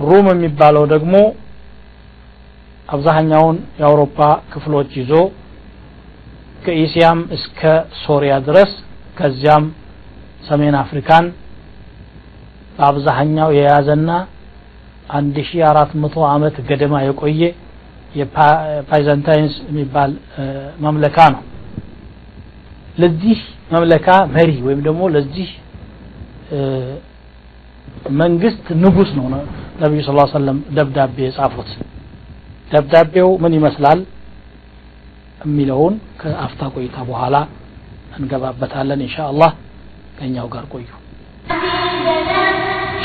ሩም 0.00 0.26
የሚባለው 0.32 0.84
ደግሞ 0.92 1.14
አብዛኛውን 2.88 3.56
የአውሮፓ 3.80 4.18
ክፍሎች 4.52 4.90
ይዞ 5.00 5.12
ከኤሲያም 6.64 7.18
እስከ 7.36 7.60
ሶሪያ 8.04 8.34
ድረስ 8.46 8.70
ከዚያም 9.18 9.64
ሰሜን 10.48 10.74
አፍሪካን 10.80 11.26
በአብዛኛው 12.76 13.50
የያዘና 13.56 14.10
1400 15.14 16.24
ዓመት 16.32 16.56
ገደማ 16.68 16.94
የቆየ 17.04 17.42
የ 18.18 18.41
Byzantines 18.41 19.54
የሚባል 19.68 20.10
مملكة 20.84 21.18
ነው። 21.34 21.42
ለዚህ 22.98 23.38
መምለካ 23.73 24.07
መሪ 24.35 24.51
ወይም 24.67 24.79
ደግሞ 24.87 25.01
ለዚህ 25.15 25.49
መንግስት 28.21 28.65
ንጉስ 28.83 29.09
ነው 29.19 29.25
ነቢዩ 29.81 29.99
ስ 30.07 30.13
ሰለም 30.37 30.57
ደብዳቤ 30.77 31.17
የጻፉት 31.27 31.69
ደብዳቤው 32.71 33.29
ምን 33.43 33.53
ይመስላል 33.59 33.99
የሚለውን 35.45 35.93
ከአፍታ 36.21 36.61
ቆይታ 36.75 36.97
በኋላ 37.09 37.35
እንገባበታለን 38.19 39.03
ኢንሻ 39.07 39.17
አላህ 39.31 39.51
ከኛው 40.19 40.49
ጋር 40.55 40.65
ቆዩ 40.73 40.87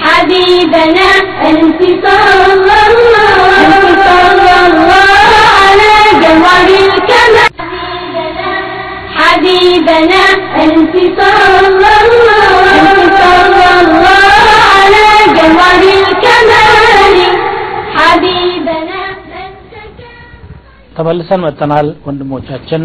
حبيبنا 0.05 1.11
أنت 1.49 1.81
صلى 2.05 2.45
الله 2.55 2.93
أنت 3.61 3.99
صلى 4.09 4.55
الله 4.69 5.31
على 5.59 5.93
جوهر 6.23 6.69
الكمال 6.83 7.28
حبيبنا 9.29 10.23
أنت 10.65 10.95
صلى 11.21 11.59
الله 11.69 12.07
أنت 12.77 13.15
صلى 13.23 13.67
الله 13.83 14.45
على 14.75 15.07
جوهر 15.39 15.83
الكمال 16.03 17.17
حبيبنا 17.97 19.01
ተመልሰን 20.97 21.41
መጥተናል 21.45 21.87
ወንድሞቻችን 22.07 22.83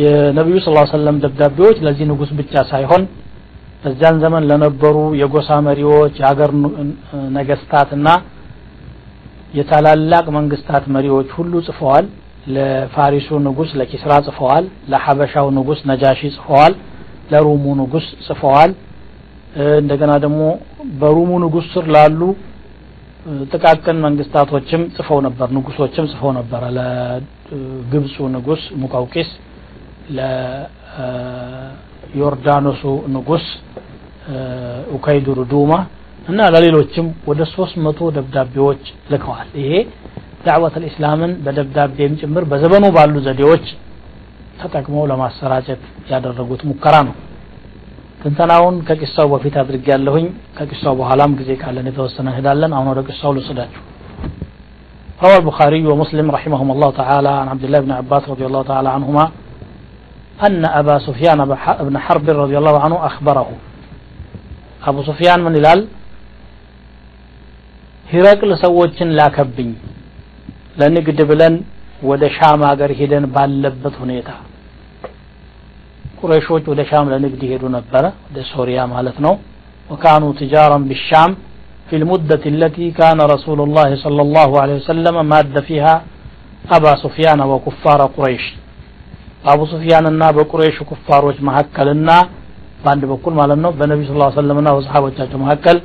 የነቢዩ 0.00 0.56
ስ 0.64 0.72
ሰለም 0.96 1.20
ደብዳቤዎች 1.22 1.76
ለዚህ 1.86 2.04
ንጉስ 2.10 2.30
ብቻ 2.40 2.54
ሳይሆን 2.72 3.02
በዚያን 3.82 4.16
ዘመን 4.24 4.46
ለነበሩ 4.50 4.96
የጎሳ 5.20 5.48
መሪዎች 5.68 6.14
የሀገር 6.22 6.50
ነገስታትና 7.38 8.08
የታላላቅ 9.58 10.26
መንግስታት 10.38 10.84
መሪዎች 10.96 11.28
ሁሉ 11.38 11.52
ጽፈዋል 11.68 12.06
ለፋሪሱ 12.47 13.29
ንጉስ 13.47 13.69
ለኪስራ 13.79 14.11
ጽፈዋል። 14.27 14.65
ለሐበሻው 14.91 15.47
ንጉስ 15.57 15.79
ነጃሺ 15.91 16.21
ጽፈዋል። 16.37 16.73
ለሩሙ 17.31 17.65
ንጉስ 17.81 18.05
ጽፈዋል። 18.27 18.71
እንደገና 19.81 20.11
ደግሞ 20.25 20.41
በሩሙ 21.01 21.31
ንጉስ 21.43 21.65
ስር 21.73 21.85
ላሉ 21.95 22.21
ጥቃቅን 23.51 23.97
መንግስታቶችም 24.05 24.81
ጽፈው 24.95 25.19
ነበር። 25.27 25.47
ንጉሶችም 25.57 26.05
ጽፈው 26.13 26.31
ነበረ። 26.39 26.63
ለግብፁ 26.77 28.15
ንጉስ 28.35 28.61
ሙቀውቂስ 28.81 29.29
ለዮርዳኖሱ 32.13 32.81
ንጉስ 33.15 33.45
ኡከይዱር 34.95 35.39
ዱማ 35.51 35.71
እና 36.29 36.39
ለሌሎችም 36.53 37.05
ወደ 37.29 37.41
ሶስት 37.53 37.75
መቶ 37.85 37.99
ደብዳቤዎች 38.17 38.81
ልከዋል። 39.11 39.47
ይሄ 39.61 39.71
ዳዕወት 40.46 40.74
ልእስላምን 40.82 41.32
በደብዳቤም 41.44 42.12
ጭምር 42.20 42.44
በዘመኑ 42.50 42.84
ባሉ 42.96 43.14
ዘዴዎች 43.26 43.64
ተጠቅመው 44.60 45.04
ለማሰራጨት 45.10 45.82
ያደረጉት 46.12 46.62
ሙከራ 46.70 46.94
ነው 47.08 47.14
ትንተናውን 48.20 48.76
ከቂሳው 48.88 49.26
በፊት 49.32 49.56
አድርግ 49.62 49.86
ያለሁኝ 49.94 50.26
ከቂሳው 50.58 50.94
በኋላም 51.00 51.32
ጊዜ 51.40 51.50
ካለን 51.62 51.88
የተወሰነ 51.90 52.26
እንሄዳለን 52.32 52.72
አሁን 52.78 52.88
ወደ 52.92 53.02
ቂሳው 53.10 53.34
ልውሰዳችሁ 53.38 53.82
روى 55.24 55.36
البخاري 55.40 55.82
ومسلم 55.90 56.26
رحمهم 56.36 56.68
الله 56.74 56.90
تعالى 57.00 57.32
عن 57.40 57.46
عبد 57.52 57.64
الله 57.66 57.80
بن 57.86 57.92
عباس 58.00 58.22
رضي 58.32 58.44
الله 58.48 58.62
تعالى 58.70 58.88
عنهما 58.96 59.24
أن 60.46 60.62
أبا 60.80 60.96
سفيان 60.98 61.38
بن 61.88 61.96
حرب 62.04 62.26
رضي 62.42 62.56
الله 62.60 62.74
عنه 62.84 62.96
أخبره 63.10 63.48
አቡ 64.86 64.96
ሱፊያን 65.08 65.40
ምን 65.46 65.54
ይላል 65.58 65.80
ሂረቅል 68.06 68.50
ሰዎችን 68.64 69.08
ላከብኝ 69.18 69.70
ለንግድ 70.80 71.18
ብለን 71.30 71.54
ወደ 72.10 72.22
ሻም 72.36 72.60
ሀገር 72.70 72.90
ሄደን 73.00 73.24
ባለበት 73.34 73.94
ሁኔታ 74.02 74.30
ቁረይሾች 76.20 76.64
ወደ 76.72 76.80
ሻም 76.90 77.06
ለንግድ 77.12 77.40
ይሄዱ 77.46 77.64
ነበረ 77.78 78.04
ወደ 78.28 78.38
ሶሪያ 78.52 78.78
ማለት 78.94 79.18
ነው 79.26 79.34
ወካኑ 79.90 80.24
ትጃራን 80.40 80.86
ቢሻም 80.92 81.32
في 81.90 81.96
المدة 82.00 82.44
التي 82.54 82.86
كان 83.00 83.18
رسول 83.34 83.58
الله 83.66 83.88
صلى 84.04 84.22
الله 84.26 84.50
عليه 84.62 84.76
وسلم 84.80 85.16
ماد 85.32 85.54
فيها 85.68 85.94
أبا 86.76 86.92
سفيان 87.04 87.40
وكفار 87.50 88.00
قريش 88.16 88.44
أبو 89.52 89.64
سفيان 89.72 90.04
እና 90.12 90.22
በቁረይሽ 90.36 90.76
ኩፋሮች 90.90 91.36
መካከልና 91.48 92.10
በአንድ 92.82 93.02
በኩል 93.12 93.32
ማለት 93.40 93.58
ነው 93.64 93.70
በነቢዩ 93.78 94.06
ስ 94.08 94.34
ሰለምና 94.38 94.68
በሰሓቦቻቸው 94.76 95.38
መካከል 95.44 95.76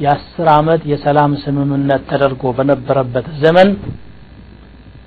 የአስር 0.00 0.48
አመት 0.56 0.82
የሰላም 0.90 1.32
ስምምነት 1.42 2.02
ተደርጎ 2.10 2.42
በነበረበት 2.58 3.26
ዘመን 3.42 3.70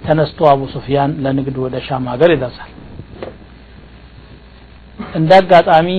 ተነስቶ 0.06 0.40
አቡ 0.52 0.62
ሱፊያን 0.74 1.12
ለንግድ 1.24 1.56
ወደ 1.64 1.76
ሻም 1.88 2.06
ሀገር 2.12 2.30
ይደርሳል። 2.36 2.72
እንደ 5.16 5.32
አጋጣሚ 5.42 5.90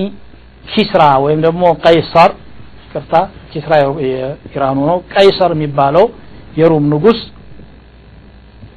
ኪስራ 0.65 1.03
ወይም 1.23 1.39
ደግሞ 1.45 1.63
ቀይሰር 1.83 2.31
ቅርታ 2.91 3.13
ኪስራ 3.51 3.73
የኢራኑ 4.05 4.77
ነው። 4.91 4.97
ቀይሰር 5.13 5.51
የሚባለው 5.55 6.05
የሩም 6.59 6.85
ንጉስ 6.93 7.19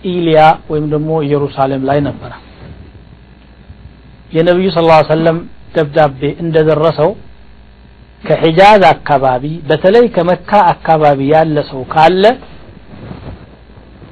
ኢሊያ 0.09 0.41
ወይም 0.71 0.87
ደግሞ 0.95 1.11
ኢየሩሳሌም 1.27 1.83
ላይ 1.89 1.99
ነበረ። 2.09 2.33
የነቢዩ 4.33 4.69
ስ 4.71 4.81
ሰለም 5.11 5.39
ደብዳቤ 5.77 6.21
እንደደረሰው 6.45 7.11
ከሒጃዝ 8.23 8.83
አካባቢ 8.95 9.45
በተለይ 9.69 10.07
ከመካ 10.15 10.51
አካባቢ 10.73 11.21
ያለ 11.33 11.57
ሰው 11.71 11.83
ካለ 11.93 12.25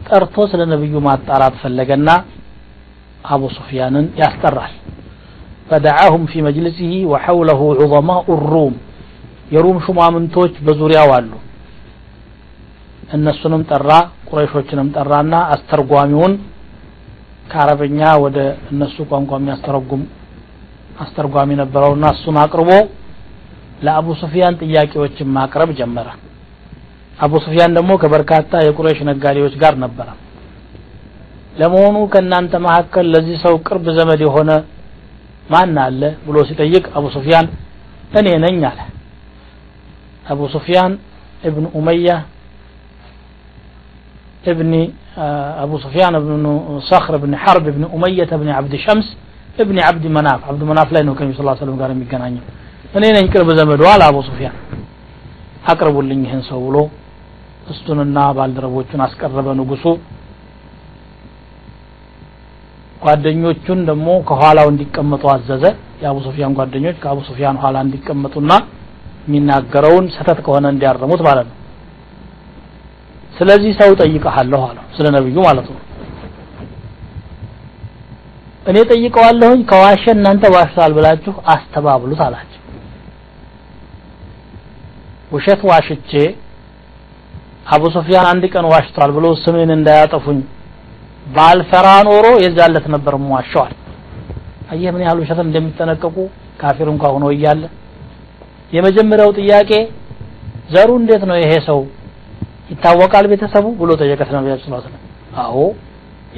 ጠርቶ 0.09 0.37
ስለ 0.51 0.63
ነብዩ 0.73 0.95
ማጣራት 1.07 1.55
ፈለገና 1.63 2.09
አቡ 3.29 3.43
ሱፊያንን 3.57 4.07
ያስጠራል። 4.21 4.75
فدعاهم 5.71 6.25
في 6.33 6.43
مجلسه 6.47 6.93
وحوله 7.13 7.61
عظماء 7.79 8.27
الروم 8.45 8.75
የሩም 9.55 9.79
ሹማምንቶች 9.87 10.55
በዙሪያው 10.67 11.11
አሉ። 11.17 11.33
እነሱንም 13.17 13.63
ጠራ 13.71 13.91
ቁረይሾችንም 14.29 14.89
ጠራና 14.97 15.35
አስተርጓሚውን 15.55 16.33
ከአረበኛ 17.51 18.01
ወደ 18.25 18.39
እነሱ 18.71 18.97
ቋንቋ 19.11 19.33
የሚያስተረጉም 19.39 20.03
አስተርጓሚ 21.05 21.51
ነበረውና 21.63 22.07
እሱን 22.17 22.39
አቅርቦ 22.45 22.71
ለአቡ 23.86 24.08
ሱፊያን 24.22 24.58
ጥያቄዎችን 24.62 25.30
ማቅረብ 25.38 25.70
ጀመረ 25.80 26.10
አቡ 27.26 27.34
ሱፊያን 27.46 27.76
ደግሞ 27.78 27.92
ከበርካታ 28.02 28.52
የቁረይሽ 28.68 29.00
ነጋዴዎች 29.10 29.56
ጋር 29.64 29.74
ነበረ 29.84 30.08
ለመሆኑ 31.60 31.98
ከእናንተ 32.14 32.54
መካከል 32.66 33.06
ለዚህ 33.14 33.38
ሰው 33.46 33.56
ቅርብ 33.68 33.86
ዘመድ 33.98 34.22
የሆነ 34.28 34.52
ማን 35.54 35.78
አለ 35.86 36.02
ብሎ 36.28 36.38
ሲጠይቅ 36.50 36.86
አቡ 36.98 37.06
ሱፊያን 37.16 37.48
እኔ 38.20 38.28
ነኝ 38.46 38.62
አለ 38.72 38.80
አቡ 40.34 40.42
ሱፊያን 40.56 40.94
እብን 41.50 41.66
ኡመያ 41.80 42.08
ابن 44.48 44.74
أبو 45.64 45.76
سفيان 45.78 46.14
بن 46.20 46.46
صخر 46.82 47.14
بن 47.18 47.32
حرب 47.36 47.66
بن 47.68 47.84
أمية 47.96 48.32
بن 48.34 48.50
عبد 48.50 48.76
شمس 48.76 49.08
ابن 49.60 49.78
عبد 49.80 50.06
مناف 50.08 50.40
عبد 50.50 50.64
مناف 50.64 50.90
ላይ 50.96 51.02
ነው 51.08 51.14
ከነቢ 51.18 51.32
ስ 51.34 51.42
ሰለም 51.60 51.76
ጋር 51.82 51.90
የሚገናኘው 51.94 52.44
እኔ 52.95 53.05
ነኝ 53.17 53.27
ቅርብ 53.33 53.49
ዘመዱ 53.59 53.83
አለ 53.93 54.03
አቡ 54.09 54.19
ሱፊያን። 54.27 54.57
አቅርቡልኝ 55.71 56.21
ይህን 56.27 56.43
ሰው 56.49 56.61
ብሎ 56.67 56.77
እሱንና 57.73 58.19
ባልደረቦቹን 58.37 59.01
አስቀረበ 59.07 59.49
ንጉሱ። 59.61 59.85
ጓደኞቹን 63.03 63.81
ደግሞ 63.89 64.09
ከኋላው 64.29 64.69
እንዲቀመጡ 64.73 65.25
አዘዘ። 65.35 65.65
የአቡ 66.03 66.17
ሱፊያን 66.27 66.55
ጓደኞች 66.59 66.97
ከአቡ 67.03 67.19
ሱፊያን 67.29 67.59
ኋላ 67.63 67.77
እንዲቀመጡና 67.87 68.53
የሚናገረውን 69.27 70.07
ሰተት 70.17 70.39
ከሆነ 70.47 70.67
እንዲያርሙት 70.75 71.21
ማለት 71.29 71.47
ነው። 71.51 71.57
ስለዚህ 73.39 73.73
ሰው 73.81 73.91
ጠይቀሃለሁ 74.03 74.61
አለው 74.69 74.85
ስለ 74.97 75.07
ነብዩ 75.17 75.37
ማለት 75.47 75.67
ነው። 75.73 75.81
እኔ 78.67 78.77
ጠይቀዋለሁኝ 78.93 79.61
ከዋሸ 79.71 80.05
እናንተ 80.15 80.45
ዋሽቷል 80.55 80.93
ብላችሁ 80.97 81.35
አስተባብሉት 81.55 82.21
አላቸው 82.27 82.61
ውሸት 85.31 85.61
ዋሽቼ 85.71 86.11
አቡ 87.75 87.85
ሱፊያን 87.95 88.27
አንድ 88.33 88.45
ቀን 88.55 88.67
ዋሽቷል 88.73 89.11
ብሎ 89.17 89.27
ስሜን 89.43 89.71
እንዳያጠፉኝ 89.77 90.39
ባልፈራ 91.37 91.87
ኖሮ 92.09 92.27
የዛለት 92.45 92.87
ነበር 92.95 93.15
ዋሸዋል 93.33 93.73
አየህ 94.73 94.91
ምን 94.95 95.03
ያህል 95.07 95.19
ውሸት 95.23 95.41
እንደሚጠነቀቁ 95.45 96.17
ካፊር 96.61 96.89
እንኳ 96.93 97.05
ሆኖ 97.15 97.25
እያለ። 97.35 97.63
የመጀመሪያው 98.73 99.31
ጥያቄ 99.39 99.71
ዘሩ 100.75 100.91
እንዴት 101.01 101.23
ነው 101.31 101.37
ይሄ 101.43 101.53
ሰው? 101.69 101.81
ይታወቃል 102.71 103.27
ቤተሰቡ 103.33 103.67
ብሎ 103.81 103.91
ጠየቀ 104.01 104.21
ነቢያችን 104.37 104.69
ስለ 104.69 104.79
ስለም 104.87 105.03
አዎ 105.43 105.57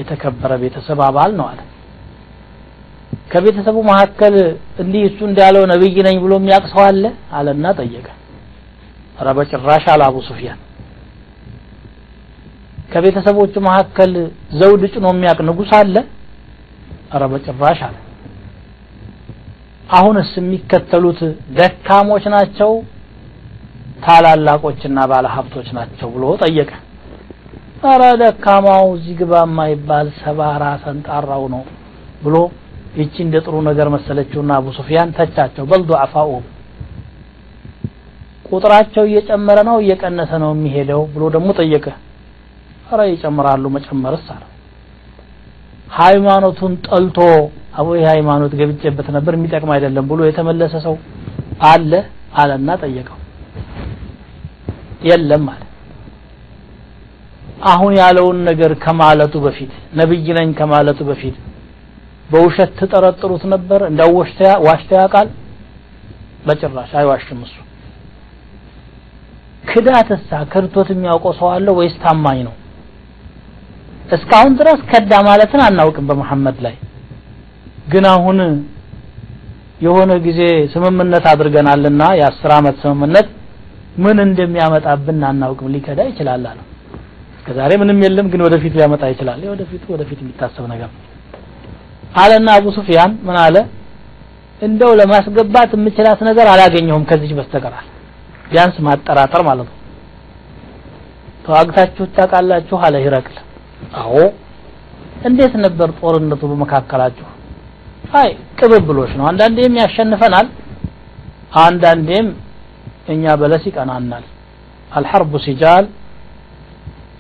የተከበረ 0.01 0.53
ቤተሰብ 0.63 0.99
አባል 1.07 1.31
ነው 1.39 1.47
አለ። 1.51 1.61
ከቤተሰቡ 3.33 3.77
መካከል 3.91 4.35
እንዲህ 4.83 5.03
እሱ 5.09 5.19
እንዳለው 5.31 5.63
ነብይ 5.73 5.97
ነኝ 6.07 6.17
ብሎ 6.25 6.33
የሚያውቅ 6.41 6.67
ሰው 6.73 6.83
አለ 6.89 7.05
አለና 7.39 7.67
ጠየቀ 7.81 8.07
ኧረ 9.19 9.29
በጭራሽ 9.39 9.85
አለ 9.93 10.03
አቡ 10.09 10.17
ሱፊያን። 10.29 10.59
ከቤተሰቦቹ 12.93 13.55
መካከል 13.67 14.13
ዘውድ 14.59 14.83
ጭኖ 14.93 15.07
የሚያውቅ 15.15 15.41
ንጉስ 15.49 15.73
አለ? 15.79 15.95
ኧረ 17.13 17.23
በጭራሽ 17.33 17.81
አለ። 17.89 17.97
አሁንስ 19.91 20.31
የሚከተሉት 20.39 21.21
ደካሞች 21.59 22.25
ናቸው? 22.35 22.71
ታላላቆችና 24.05 24.99
ባለ 25.11 25.27
ሀብቶች 25.35 25.69
ናቸው 25.79 26.09
ብሎ 26.15 26.25
ጠየቀ። 26.43 26.71
ኧረ 27.85 28.03
ደካማው 28.23 28.87
እዚህ 28.97 29.15
ግባ 29.21 29.33
የማይባል 29.45 30.09
ሰባራ 30.21 30.65
ሰንጣራው 30.85 31.45
ነው 31.55 31.63
ብሎ 32.25 32.37
ይቺ 32.99 33.15
እንደ 33.25 33.37
ጥሩ 33.45 33.57
ነገር 33.69 33.89
መሰለችውና 33.95 34.53
አቡ 34.59 34.69
ሱፊያን 34.79 35.11
ተቻቸው። 35.19 35.65
በል 35.71 35.83
ዱዓፋኡ 35.91 36.31
ቁጥራቸው 38.51 39.05
እየጨመረ 39.09 39.59
ነው 39.69 39.77
እየቀነሰ 39.83 40.31
ነው 40.43 40.51
የሚሄደው 40.55 41.03
ብሎ 41.15 41.23
ደግሞ 41.35 41.49
ጠየቀ። 41.59 41.87
ኧረ 42.89 43.01
ይጨምራሉ 43.11 43.65
መጨመርስ 43.77 44.27
አለ። 44.35 44.45
ሃይማኖቱን 45.99 46.73
ጠልቶ 46.87 47.19
ይህ 47.93 48.07
ሃይማኖት 48.13 48.53
ገብቼበት 48.61 49.09
ነበር 49.17 49.33
የሚጠቅም 49.37 49.71
አይደለም 49.75 50.05
ብሎ 50.11 50.21
የተመለሰ 50.29 50.75
ሰው 50.87 50.95
አለ 51.69 51.93
አለና 52.41 52.71
ጠየቀው። 52.83 53.19
የለም 55.09 55.45
አለ። 55.53 55.63
አሁን 57.71 57.93
ያለውን 58.01 58.39
ነገር 58.49 58.73
ከማለቱ 58.83 59.35
በፊት 59.45 59.71
ነብይ 59.99 60.27
ነኝ 60.37 60.49
ከማለቱ 60.59 61.01
በፊት 61.09 61.37
በውሸት 62.31 62.71
ትጠረጥሩት 62.81 63.45
ነበር? 63.53 63.81
እንዳው 63.91 64.11
ዋሽታ 64.67 64.91
ያውቃል 65.01 65.29
በጭራሽ 66.47 66.91
አይዋሽም 67.01 67.41
እሱ 67.47 67.55
ክዳትሳ 69.69 70.31
ከድቶት 70.53 70.89
የሚያውቀው 70.93 71.33
ሰው 71.39 71.49
አለ 71.55 71.69
ወይስ 71.79 71.95
ታማኝ 72.03 72.39
ነው? 72.47 72.55
እስካሁን 74.17 74.53
ድረስ 74.61 74.81
ከዳ 74.91 75.13
ማለትን 75.27 75.61
አናውቅም 75.67 76.07
በመሐመድ 76.11 76.59
ላይ። 76.67 76.77
ግን 77.93 78.05
አሁን 78.13 78.39
የሆነ 79.81 80.13
ጊዜ 80.25 80.41
ስምምነት 80.73 81.25
አድርገናልና 81.33 82.03
የአስር 82.21 82.53
አመት 82.57 82.77
ስምምነት 82.85 83.29
ምን 84.05 84.19
እንደሚያመጣብን 84.25 85.21
አናውቅም። 85.29 85.71
ሊከዳ 85.75 86.01
ይችላል 86.11 86.45
አለ። 86.51 86.59
እስከዛሬ 87.39 87.73
ምንም 87.83 88.01
የለም 88.05 88.27
ግን 88.33 88.41
ወደፊት 88.47 88.73
ሊያመጣ 88.79 89.05
ይችላል። 89.13 89.43
ወደፊቱ 89.53 89.85
ወደፊት 89.95 90.19
የሚታሰብ 90.23 90.65
ነገር 90.73 90.91
አለና 92.15 92.49
አቡ 92.59 92.67
ሱፊያን 92.77 93.13
ምን 93.27 93.37
አለ? 93.45 93.57
እንደው 94.63 94.93
ለማስገባት 95.01 95.71
የምችላት 95.77 96.21
ነገር 96.29 96.47
አላገኘሁም 96.53 97.05
ከዚች 97.11 97.33
በስተቀር 97.39 97.75
ቢያንስ 98.51 98.77
ማጠራጠር 98.87 99.43
ማለት 99.49 99.69
ነው። 99.69 99.77
ተዋግታችሁ 101.45 102.05
ታውቃላችሁ 102.17 102.79
አለ 102.87 102.95
ሂረቅል 103.05 103.37
አዎ። 104.01 104.15
እንዴት 105.29 105.55
ነበር 105.65 105.89
ጦርነቱ 105.99 106.43
በመካከላችሁ? 106.51 107.27
አይ 108.19 108.29
ቅብብሎች 108.59 109.13
ነው። 109.19 109.25
አንዳንዴም 109.31 109.75
ያሸንፈናል 109.81 110.47
አንዳንዴም 111.63 112.27
እኛ 113.13 113.35
በለስ 113.41 113.65
ይቀናናል። 113.69 114.25
አልሐርቡ 114.91 115.33
ሲጃል 115.45 115.87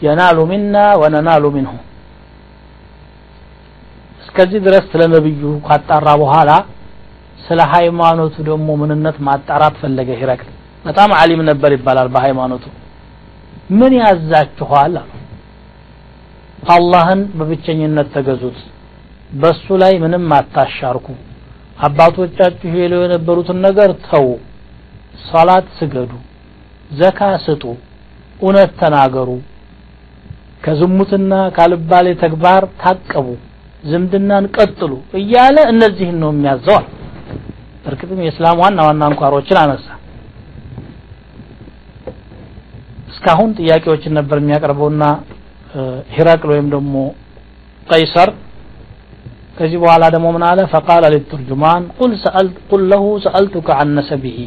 የናሉ 0.03 0.39
ሚና 0.51 0.75
ወነናሉ 1.01 1.45
ሚንሁ። 1.55 1.75
እስከዚህ 4.23 4.61
ድረስ 4.67 4.85
ስለ 4.93 5.03
ነብዩ 5.15 5.43
ካጣራ 5.67 6.09
በኋላ 6.23 6.51
ስለ 7.47 7.61
ሃይማኖቱ 7.73 8.37
ደግሞ 8.49 8.69
ምንነት 8.81 9.17
ማጣራት 9.29 9.75
ፈለገ 9.83 10.09
ሂረቅል 10.21 10.51
በጣም 10.85 11.11
አሊም 11.19 11.41
ነበር 11.49 11.71
ይባላል 11.77 12.09
በሃይማኖቱ። 12.15 12.65
ምን 13.79 13.93
ያዛችኋል 14.01 14.95
አሉ። 15.01 15.11
አላህን 16.73 17.21
በብቸኝነት 17.39 18.09
ተገዙት 18.15 18.59
በሱ 19.33 19.67
ላይ 19.83 19.93
ምንም 20.05 20.25
አታሻርኩ 20.37 21.07
አባቶቻችሁ 21.79 22.71
ይሉ 22.77 22.95
የነበሩትን 23.03 23.59
ነገር 23.67 23.91
ተው 24.07 24.27
ሰላት 25.27 25.67
ስገዱ 25.79 26.13
ዘካ 26.91 27.21
ስጡ 27.45 27.65
እውነት 28.41 28.71
ተናገሩ 28.81 29.31
ከዝሙትና 30.65 31.33
ካልባሌ 31.57 32.07
ተግባር 32.23 32.63
ታቀቡ 32.83 33.27
ዝምድናን 33.85 34.45
ቀጥሉ 34.57 34.93
እያለ 35.21 35.57
እነዚህን 35.73 36.17
ነው 36.23 36.31
የሚያዘዋል 36.35 36.87
እርግጥም 37.89 38.21
የእስላም 38.25 38.59
ዋና 38.63 38.79
ዋና 38.89 39.03
አንኳሮችን 39.11 39.59
አነሳ 39.63 39.87
እስካሁን 43.09 43.51
ጥያቄዎችን 43.59 44.13
ነበር 44.19 44.37
የሚያቀርበውና 44.41 45.05
ሂረቅል 46.15 46.51
ወይም 46.53 46.69
ደግሞ 46.75 46.95
ቀይሰር። 47.87 48.31
ከዚህ 49.59 49.79
በኋላ 49.83 50.05
ደግሞ 50.15 50.27
ምን 50.35 50.45
አለ? 50.49 50.59
ፈቃለ 50.73 51.05
ሊቱርጁማን 51.15 51.83
ቁል 51.99 52.13
ሰአልት 52.25 52.57
ቁል 52.71 52.83
ለሁ 52.91 53.05
ሰአልቱከ 53.25 53.69
አን 53.81 53.89
ነሰቢሂ። 53.99 54.39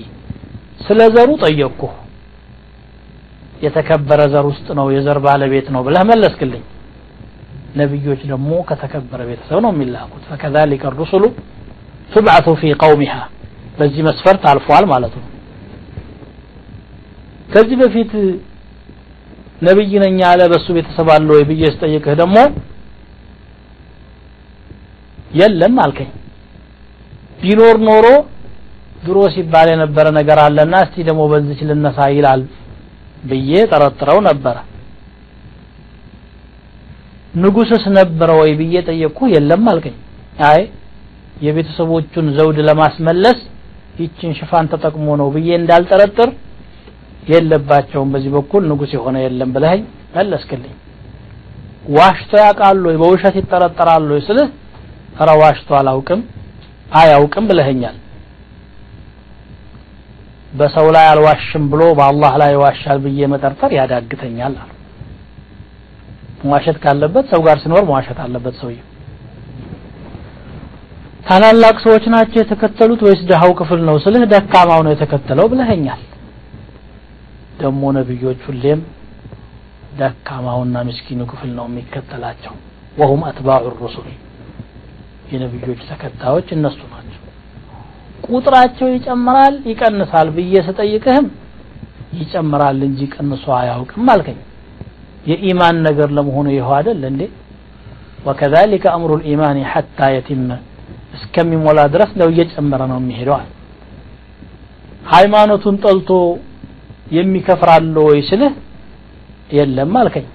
ስለ 0.85 0.99
ዘሩ 1.15 1.29
ጠየቅኩህ። 1.43 1.95
የተከበረ 3.65 4.21
ዘር 4.33 4.45
ውስጥ 4.51 4.67
ነው 4.77 4.85
የዘር 4.93 5.17
ባለቤት 5.25 5.67
ነው 5.73 5.81
ብለህ 5.87 6.03
መለስክልኝ። 6.11 6.63
ነቢዮች 7.75 8.21
ደግሞ 8.31 8.51
ከተከበረ 8.69 9.19
ቤተሰብ 9.29 9.59
ነው 9.65 9.71
የሚላኩት። 9.73 10.23
ፈከዛሊከ 10.29 10.93
ሩሱሉ 10.95 11.23
ትብዓቱ 12.13 12.47
ፊ 12.61 12.71
ቀውሚሃ። 12.81 13.13
በዚህ 13.77 14.01
መስፈርት 14.07 14.43
አልፏል 14.51 14.85
ማለት 14.93 15.13
ነው። 15.19 15.27
ከዚህ 17.53 17.77
በፊት 17.81 18.11
ነብይ 19.61 19.91
ነኝ 20.03 20.15
ያለ 20.23 20.41
በሱ 20.51 20.67
ቤተሰብ 20.77 21.07
አለ 21.15 21.27
ወይ 21.35 21.43
ብዬ 21.49 21.63
ስጠይቅህ 21.73 22.13
ደግሞ 22.21 22.37
የለም 25.39 25.75
አልከኝ። 25.83 26.09
ቢኖር 27.41 27.77
ኖሮ 27.87 28.05
ድሮ 29.05 29.19
ሲባል 29.35 29.67
የነበረ 29.71 30.07
ነገር 30.17 30.39
አለና 30.45 30.73
እስቲ 30.85 31.03
ደግሞ 31.07 31.21
በዚች 31.31 31.61
ልነሳ 31.69 31.99
ይላል 32.15 32.41
ብዬ 33.29 33.51
ጠረጥረው 33.71 34.19
ነበረ። 34.27 34.57
ንጉስስ 37.35 37.83
ነበረ 37.97 38.29
ወይ 38.41 38.51
ብዬ 38.59 38.75
ጠየቅኩ 38.87 39.19
የለም 39.33 39.65
አልከኝ። 39.71 39.95
አይ 40.49 40.61
የቤተሰቦቹን 41.45 42.27
ዘውድ 42.37 42.57
ለማስመለስ 42.67 43.39
ይችን 44.01 44.31
ሽፋን 44.39 44.65
ተጠቅሞ 44.71 45.07
ነው 45.21 45.27
ብዬ 45.35 45.49
እንዳልጠረጥር 45.59 46.29
የለባቸውም 47.27 48.11
በዚህ 48.13 48.31
በኩል 48.35 48.63
ንጉስ 48.69 48.91
የሆነ 48.95 49.17
የለም 49.23 49.49
ብለኸኝ 49.55 49.81
መለስክልኝ። 50.15 50.75
ዋሽቶ 51.95 52.31
ያውቃሉ 52.41 52.83
በውሸት 53.01 53.35
ይጠረጠራሉ 53.39 54.09
ወይ 54.15 54.21
ስልህ 54.27 54.49
ኧረ 55.17 55.29
ዋሽቶ 55.41 55.69
አላውቅም 55.79 56.21
አያውቅም 56.93 57.45
ብለኸኛል። 57.49 57.97
በሰው 60.53 60.87
ላይ 60.95 61.05
አልዋሽም 61.11 61.65
ብሎ 61.71 61.81
በአላህ 61.97 62.33
ላይ 62.41 62.53
ዋሻል 62.61 62.97
ብዬ 63.03 63.27
መጠርጠር 63.33 63.71
ያዳግተኛል 63.77 64.55
አሉ። 64.61 64.69
መዋሸት 66.43 66.77
ካለበት 66.83 67.25
ሰው 67.31 67.41
ጋር 67.45 67.57
ሲኖር 67.63 67.83
መዋሸት 67.89 68.19
አለበት 68.23 68.55
ሰውየው። 68.61 68.87
ታላላቅ 71.27 71.75
ሰዎች 71.83 72.05
ናቸው 72.13 72.39
የተከተሉት 72.41 73.01
ወይስ 73.07 73.21
ድሃው 73.29 73.51
ክፍል 73.59 73.81
ነው 73.89 73.97
ስልህ 74.05 74.23
ደካማው 74.31 74.81
ነው 74.85 74.91
የተከተለው 74.93 75.45
ብለኸኛል 75.51 76.01
ደግሞ 77.61 77.83
ነብዮች 77.97 78.41
ሁሌም 78.47 78.81
ደካማውና 79.99 80.75
ምስኪኑ 80.87 81.21
ክፍል 81.31 81.49
ነው 81.57 81.65
የሚከተላቸው። 81.69 82.53
ወሁም 82.97 83.21
አትባዑ 83.29 83.63
ሩሱል። 83.77 84.07
የነቢዮች 85.31 85.81
ተከታዮች 85.89 86.47
እነሱ 86.55 86.79
ናቸው። 86.93 87.19
ቁጥራቸው 88.27 88.87
ይጨምራል 88.95 89.55
ይቀንሳል 89.69 90.27
ብዬ 90.35 90.53
ስጠይቅህም 90.67 91.27
ይጨምራል 92.19 92.79
እንጂ 92.87 92.99
ቀንሶ 93.13 93.45
አያውቅም 93.59 94.09
አልከኝ። 94.13 94.39
የኢማን 95.29 95.77
ነገር 95.87 96.09
ለመሆኑ 96.17 96.47
ይኸው 96.53 96.73
አደል 96.77 97.01
እንዴ? 97.09 97.21
ወከዛሊከ 98.25 98.85
አምሩ 98.95 99.11
ልኢማን 99.21 99.57
ሐታ 99.71 99.99
የቲመ። 100.15 100.49
እስከሚሞላ 101.15 101.79
ድረስ 101.93 102.11
ነው 102.19 102.27
እየጨመረ 102.31 102.81
ነው 102.91 102.97
የሚሄደዋል 103.01 103.47
ሃይማኖቱን 105.11 105.75
ጠልቶ 105.83 106.09
የሚከፍራለ 107.16 107.96
ወይ 108.08 108.20
ስልህ 108.28 108.52
የለም 109.56 109.92
አልከኝ 110.00 110.26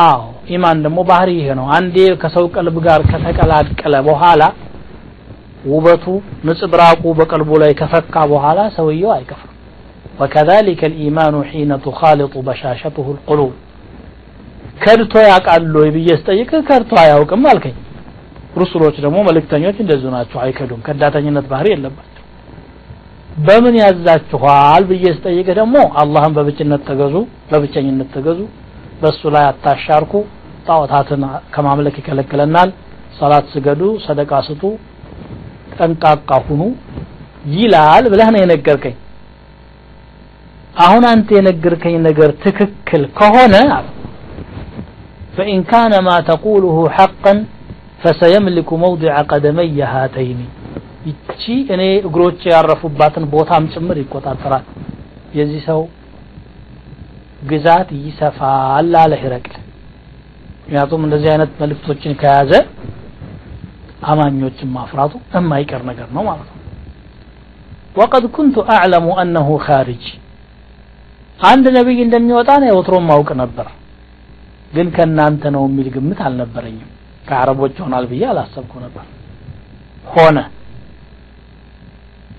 አዎ 0.00 0.20
ኢማን 0.54 0.78
ደግሞ 0.86 0.98
ባህሪ 1.10 1.30
ይሄ 1.40 1.48
ነው 1.60 1.66
አንዴ 1.76 1.96
ከሰው 2.22 2.44
ቀልብ 2.54 2.76
ጋር 2.86 3.00
ከተቀላቀለ 3.10 3.94
በኋላ 4.08 4.42
ውበቱ 5.72 6.04
ንጽብራቁ 6.48 7.02
በቀልቡ 7.18 7.50
ላይ 7.62 7.72
ከፈካ 7.80 8.14
በኋላ 8.34 8.60
ሰውየው 8.78 9.12
አይከፍርም 9.16 9.48
وكذلك 10.20 10.80
الإيمان 10.90 11.34
حين 11.50 11.70
تخالط 11.86 12.34
بشاشته 12.48 13.06
القلوب 13.14 13.52
ከድቶ 14.82 15.14
ያውቃሉ 15.28 15.72
ወይ 15.82 15.90
ብዬ 15.96 16.08
ስጠይቅህ 16.20 16.60
ከድቶ 16.68 16.92
አያውቅም 17.02 17.44
አልከኝ 17.50 17.76
ሩሱሎች 18.60 18.96
ደግሞ 19.04 19.18
መልእክተኞች 19.28 19.76
እንደዚሁ 19.84 20.08
ናቸው 20.16 20.38
አይከዱም 20.44 20.80
ከዳተኝነት 20.86 21.46
ባህሪ 21.52 21.66
የለባቸው 21.72 22.15
በምን 23.46 23.74
ያዛችኋል 23.82 24.82
ብዬ 24.90 25.04
ስጠይቅህ 25.16 25.54
ደግሞ 25.60 25.76
አላህን 26.00 26.32
በብቸኝነት 26.36 26.82
ተገዙ 26.88 27.14
በብቸኝነት 27.50 28.08
ተገዙ 28.16 28.40
በሱ 29.02 29.22
ላይ 29.34 29.44
አታሻርኩ 29.50 30.12
ጣዖታትን 30.66 31.22
ከማምለክ 31.54 31.96
ይከለክለናል 32.00 32.70
ሰላት 33.18 33.46
ስገዱ 33.54 33.82
ሰደቃ 34.06 34.32
ስጡ 34.48 34.62
ጠንቃቃ 35.76 36.30
ሁኑ 36.48 36.62
ይላል 37.56 38.04
ብለህ 38.12 38.28
ነው 38.34 38.40
የነገርከኝ 38.42 38.96
አሁን 40.84 41.04
አንተ 41.12 41.28
የነገርከኝ 41.38 41.96
ነገር 42.08 42.30
ትክክል 42.46 43.02
ከሆነ 43.18 43.54
فإن 45.36 45.58
كان 45.64 45.92
ما 45.98 46.16
تقوله 46.22 46.76
حقا 46.90 47.34
فسيملك 48.02 48.68
موضع 48.84 49.14
قدمي 49.22 49.76
هاتين 49.92 50.40
ይቺ 51.07 51.43
እኔ 51.73 51.83
እግሮች 52.01 52.41
ያረፉባትን 52.51 53.25
ቦታም 53.33 53.65
ጭምር 53.73 53.97
ይቆጣጠራል። 54.01 54.65
የዚህ 55.37 55.61
ሰው 55.69 55.81
ግዛት 57.49 57.89
ይሰፋል 58.01 58.91
አለ 59.01 59.13
ሂረቅል 59.21 59.55
ምክንያቱም 60.59 61.01
እንደዚህ 61.05 61.29
አይነት 61.33 61.51
መልእክቶችን 61.61 62.13
ከያዘ 62.21 62.51
አማኞችን 64.07 64.69
ማፍራቱ 64.75 65.13
የማይቀር 65.35 65.81
ነገር 65.89 66.07
ነው 66.15 66.23
ማለት 66.29 66.49
ነው። 66.49 66.63
ወቀድ 67.95 68.25
ኩንቱ 68.35 68.55
አዕለሙ 68.73 69.07
አነሁ 69.21 69.49
ካሪጅ 69.65 70.05
አንድ 71.39 71.65
ነቢይ 71.77 71.99
እንደሚወጣ 72.05 72.49
ነው 72.61 72.75
ወትሮም 72.77 73.05
ማውቅ 73.09 73.29
ነበር 73.41 73.67
ግን 74.73 74.87
ከእናንተ 74.95 75.43
ነው 75.55 75.63
የሚል 75.67 75.87
ግምት 75.95 76.19
አልነበረኝም። 76.27 76.89
ከአረቦች 77.27 77.75
ሆናል 77.83 78.05
ብዬ 78.11 78.23
አላሰብኩ 78.31 78.73
ነበር። 78.85 79.05
ሆነ 80.13 80.37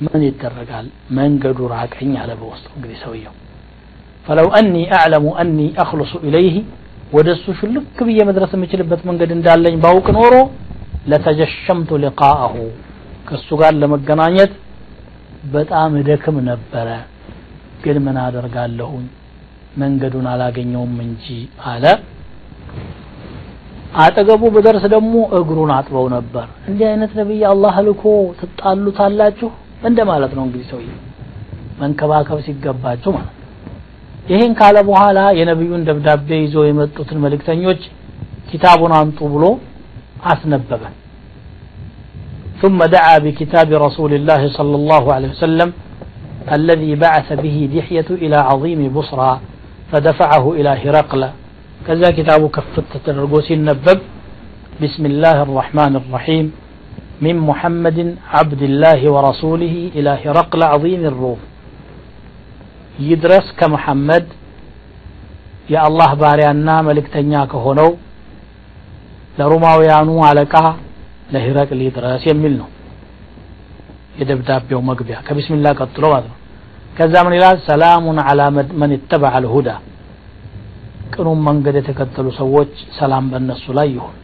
ምን 0.05 0.23
ይደረጋል? 0.27 0.87
መንገዱ 1.19 1.59
ራቀኝ 1.73 2.13
አለ 2.23 2.31
በውስጡ 2.41 2.67
እንግዲህ 2.77 2.99
ሰውየው። 3.05 3.35
ፈለው 4.27 4.49
አኒ 4.59 4.75
አዕለሙ 4.97 5.27
አኒ 5.43 5.59
አክልሱ 5.83 6.13
ኢለይህ 6.27 6.57
ወደ 7.13 7.29
እሱ 7.37 7.45
ሽልክ 7.59 7.99
ብዬ 8.09 8.19
መድረስ 8.29 8.51
የምችልበት 8.57 9.03
መንገድ 9.09 9.31
እንዳለኝ 9.37 9.77
ባውቅ 9.85 10.07
ኖሮ 10.17 10.35
ለተጀሸምቱ 11.11 11.91
ሊቃአሁ 12.03 12.55
ከእሱ 13.29 13.49
ጋር 13.61 13.73
ለመገናኘት 13.81 14.53
በጣም 15.53 15.91
እደክም 16.01 16.37
ነበረ። 16.49 16.89
ግን 17.83 17.97
ምን 18.05 18.17
አደርጋለሁኝ? 18.23 19.07
መንገዱን 19.79 20.27
አላገኘውም 20.31 20.95
እንጂ 21.05 21.27
አለ። 21.67 21.85
አጠገቡ 23.99 24.43
በደርስ 24.55 24.85
ደግሞ 24.95 25.15
እግሩን 25.39 25.71
አጥበው 25.77 26.07
ነበር። 26.15 26.47
እንዲህ 26.69 26.87
አይነት 26.91 27.13
ነብይ 27.19 27.43
አላህ 27.51 27.75
ልኮ 27.87 28.05
ትጣሉታላችሁ 28.41 29.51
እንደ 29.90 30.00
ማለት 30.12 30.32
ነው 30.38 30.44
እንግዲህ 30.48 30.66
ሰውዬ 30.72 30.90
መንከባከብ 31.82 32.40
ሲገባችሁ 32.48 33.12
ማለት 33.18 33.32
ይሄን 34.32 34.52
ካለ 34.60 34.78
በኋላ 34.90 35.20
የነብዩን 35.40 35.86
ደብዳቤ 35.88 36.30
ይዞ 36.44 36.58
የመጡትን 36.68 37.22
መልእክተኞች 37.26 37.82
ኪታቡን 38.52 38.94
አምጡ 39.00 39.20
ብሎ 39.36 39.46
አስነበበ 40.32 40.84
ثم 42.62 42.80
دعا 42.96 43.16
بكتاب 43.26 43.70
رسول 43.88 44.12
الله 44.14 44.42
صلى 44.58 44.76
الله 44.76 45.04
عليه 45.16 45.30
وسلم 45.30 45.70
الذي 46.52 46.92
بعث 46.96 47.28
به 47.44 47.58
دحية 47.76 48.10
إلى 48.24 48.38
عظيم 48.50 48.82
بصرى 48.98 49.32
فدفعه 49.92 50.46
إلى 50.54 50.72
هرقل 50.84 51.22
كذا 51.88 52.10
كتاب 52.18 52.42
كفت 52.50 52.88
تدرقوس 53.06 53.48
النبب 53.52 54.00
بسم 54.84 55.04
الله 55.06 55.38
الرحمن 55.48 55.94
الرحيم 56.02 56.46
من 57.26 57.36
محمد 57.50 57.98
عبد 58.36 58.62
الله 58.70 59.00
ورسوله 59.14 59.76
إلى 59.98 60.12
هرقل 60.24 60.62
عظيم 60.74 61.02
الروم 61.12 61.40
يدرس 63.10 63.48
كمحمد 63.60 64.26
يا 65.74 65.80
الله 65.88 66.10
باريانا 66.22 66.76
ملكتنيا 66.88 67.42
كهونو 67.52 67.90
ለሮማውያኑ 69.40 70.10
አለቃ 70.30 70.56
ለሂረቅል 71.34 71.80
ይድረስ 71.86 72.24
የሚል 72.30 72.54
ነው 72.62 72.68
የደብዳቤው 74.20 74.80
መግቢያ 74.90 75.18
ከቢስሚላ 75.28 75.68
ቀጥሎ 75.80 76.04
ማለት 76.14 76.28
ነው 76.32 76.38
ከዛ 76.98 77.14
ምን 77.26 77.34
ይላል 77.38 77.58
ሰላሙን 77.70 78.18
አላ 78.28 78.42
መን 78.82 78.92
ይተበዐ 78.96 79.34
ልሁዳ 79.46 79.70
ቅኑም 81.14 81.40
መንገድ 81.48 81.76
የተከተሉ 81.80 82.28
ሰዎች 82.42 82.74
ሰላም 83.00 83.26
በእነሱ 83.32 83.66
ላይ 83.78 83.90
ይሁን 83.96 84.18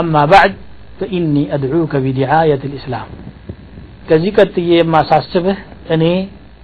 አማ 0.00 0.14
ባዕድ 0.32 0.54
ፈኢኒ 1.01 1.35
አድዑከ 1.55 1.93
ቢዲዓየት 2.05 2.63
ልእስላም። 2.71 3.09
ከዚህ 4.09 4.31
ቀጥዬ 4.37 4.69
የማሳስብህ 4.79 5.59
እኔ 5.95 6.03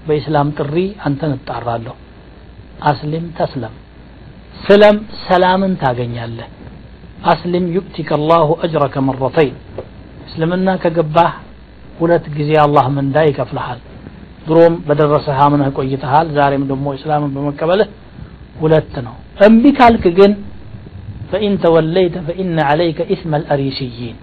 በኢስላም 0.07 0.49
ጥሪ 0.57 0.75
አንተን 1.07 1.31
እጣራለሁ። 1.37 1.95
አስሊም 2.89 3.25
ተስለም። 3.37 3.73
ስለም 4.65 4.97
ሰላምን 5.25 5.73
ታገኛለህ። 5.81 6.47
አስሊም 7.31 7.65
ዩእቲከ 7.75 8.09
አላሁ 8.17 8.49
አጅረከ 8.63 8.95
መረተይን። 9.07 9.55
እስልምና 10.27 10.69
ከገባህ 10.83 11.31
ሁለት 11.99 12.25
ጊዜ 12.37 12.51
አላህ 12.63 12.85
ምንዳ 12.95 13.17
ይከፍልሃል። 13.27 13.79
ድሮም 14.47 14.75
በደረሰህ 14.87 15.39
አምነህ 15.45 15.69
ቆይተሃል 15.77 16.27
ዛሬም 16.37 16.63
ደግሞ 16.69 16.85
እስላምን 16.97 17.31
በመቀበልህ 17.35 17.89
ሁለት 18.61 18.93
ነው። 19.07 19.15
እምቢ 19.47 19.65
ካልክ 19.79 20.05
ግን 20.19 20.31
ፈኢን 21.31 21.55
ተወለይተ 21.63 22.17
ፈኢነ 22.27 22.57
ዓለይከ 22.69 22.99
ኢስመ 23.13 23.31
አልአሪሲይን 23.39 24.17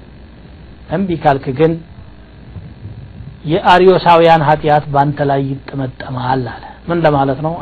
እምቢ 0.91 1.11
ካልክ 1.23 1.47
ግን 1.59 1.73
የአሪዮሳውያን 3.53 4.43
ኃጢአት 4.49 4.85
በአንተ 4.93 5.19
ላይ 5.31 5.41
ይጠመጠማል 5.51 6.27
አለ። 6.49 6.63
ምን 6.89 6.99
ለማለት 7.05 7.39
ነው? 7.47 7.53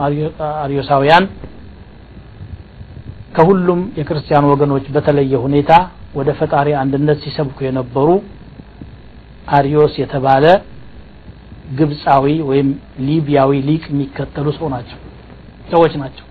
አሪዮሳውያን 0.63 1.25
ከሁሉም 3.37 3.81
የክርስቲያን 3.99 4.49
ወገኖች 4.51 4.87
በተለየ 4.95 5.35
ሁኔታ 5.45 5.73
ወደ 6.15 6.31
ፈጣሪ 6.39 6.69
አንድነት 6.81 7.19
ሲሰብኩ 7.25 7.59
የነበሩ 7.67 8.09
አሪዮስ 9.53 9.95
የተባለ 10.01 10.45
ግብፃዊ 11.79 12.27
ወይም 12.49 12.69
ሊቢያዊ 13.07 13.51
ሊቅ 13.69 13.85
የሚከተሉ 13.91 14.47
ሰው 14.59 14.69
ናቸው። 14.75 14.99
ሰዎች 15.73 15.93
ናቸው። 16.03 16.27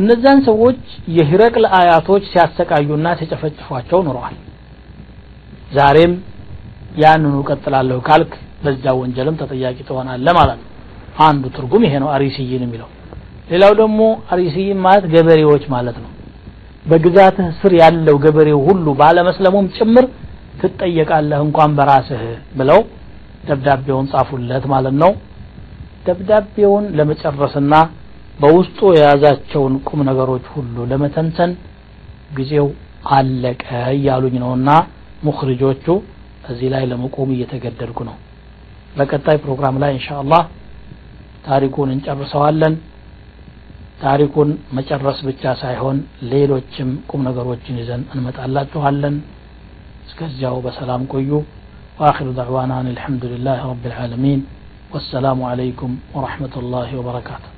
እነዛን 0.00 0.38
ሰዎች 0.48 0.80
የሂረቅል 1.16 1.66
አያቶች 1.78 2.24
ሲያሰቃዩና 2.32 3.06
ሲጨፈጭፏቸው 3.20 3.98
ኑረዋል 4.06 4.34
ዛሬም 5.70 6.12
ያንኑ 7.02 7.34
ቀጥላለሁ 7.48 7.98
ካልክ 8.08 8.32
በዛ 8.64 8.84
ወንጀልም 9.00 9.36
ተጠያቂ 9.40 9.78
ትሆናለ 9.88 10.26
ማለት 10.38 10.58
ነው። 10.60 10.68
አንዱ 11.26 11.44
ትርጉም 11.56 11.82
ይሄ 11.86 11.94
ነው 12.02 12.08
አሪሲይን 12.16 12.62
የሚለው። 12.66 12.88
ሌላው 13.50 13.72
ደግሞ 13.80 14.00
አሪሲይን 14.34 14.78
ማለት 14.86 15.04
ገበሬዎች 15.14 15.64
ማለት 15.74 15.96
ነው። 16.04 16.10
በግዛትህ 16.84 17.46
ስር 17.60 17.72
ያለው 17.80 18.16
ገበሬው 18.24 18.60
ሁሉ 18.68 18.86
ባለመስለሙም 19.00 19.66
ጭምር 19.76 20.04
ትጠየቃለህ 20.60 21.40
እንኳን 21.46 21.70
በራስህ 21.78 22.22
ብለው 22.58 22.80
ደብዳቤውን 23.48 24.06
ጻፉለት 24.12 24.64
ማለት 24.74 24.94
ነው። 25.02 25.12
ደብዳቤውን 26.06 26.84
ለመጨረስና 26.98 27.74
በውስጡ 28.40 28.78
የያዛቸውን 28.96 29.74
ቁም 29.88 30.00
ነገሮች 30.08 30.44
ሁሉ 30.54 30.76
ለመተንተን 30.90 31.52
ጊዜው 32.36 32.66
አለቀ 33.10 33.64
እያሉኝ 33.94 34.34
ነውና 34.44 34.70
ሙክርጆቹ 35.27 35.85
እዚህ 36.51 36.69
ላይ 36.73 36.83
ለመቆም 36.91 37.29
እየተገደድኩ 37.35 37.99
ነው 38.09 38.15
በቀጣይ 38.97 39.37
ፕሮግራም 39.45 39.75
ላይ 39.83 39.91
እንሻ 39.97 40.07
አላህ 40.23 40.43
ታሪኩን 41.47 41.89
እንጨርሰዋለን 41.95 42.73
ታሪኩን 44.03 44.49
መጨረስ 44.77 45.17
ብቻ 45.29 45.43
ሳይሆን 45.63 45.97
ሌሎችም 46.31 46.91
ቁም 47.11 47.21
ነገሮችን 47.29 47.75
ይዘን 47.81 48.03
እንመጣላችኋለን 48.13 49.17
እስከዚያው 50.07 50.57
በሰላም 50.67 51.03
ቆዩ 51.15 51.31
واخر 51.99 52.27
دعوانا 52.39 52.75
ان 52.81 52.87
الحمد 52.95 53.23
لله 53.33 53.59
رب 53.71 53.83
العالمين 53.91 54.39
والسلام 54.93 55.39
عليكم 55.51 55.91
ورحمه 56.15 56.53
الله 56.61 56.89
وبركاته 56.99 57.49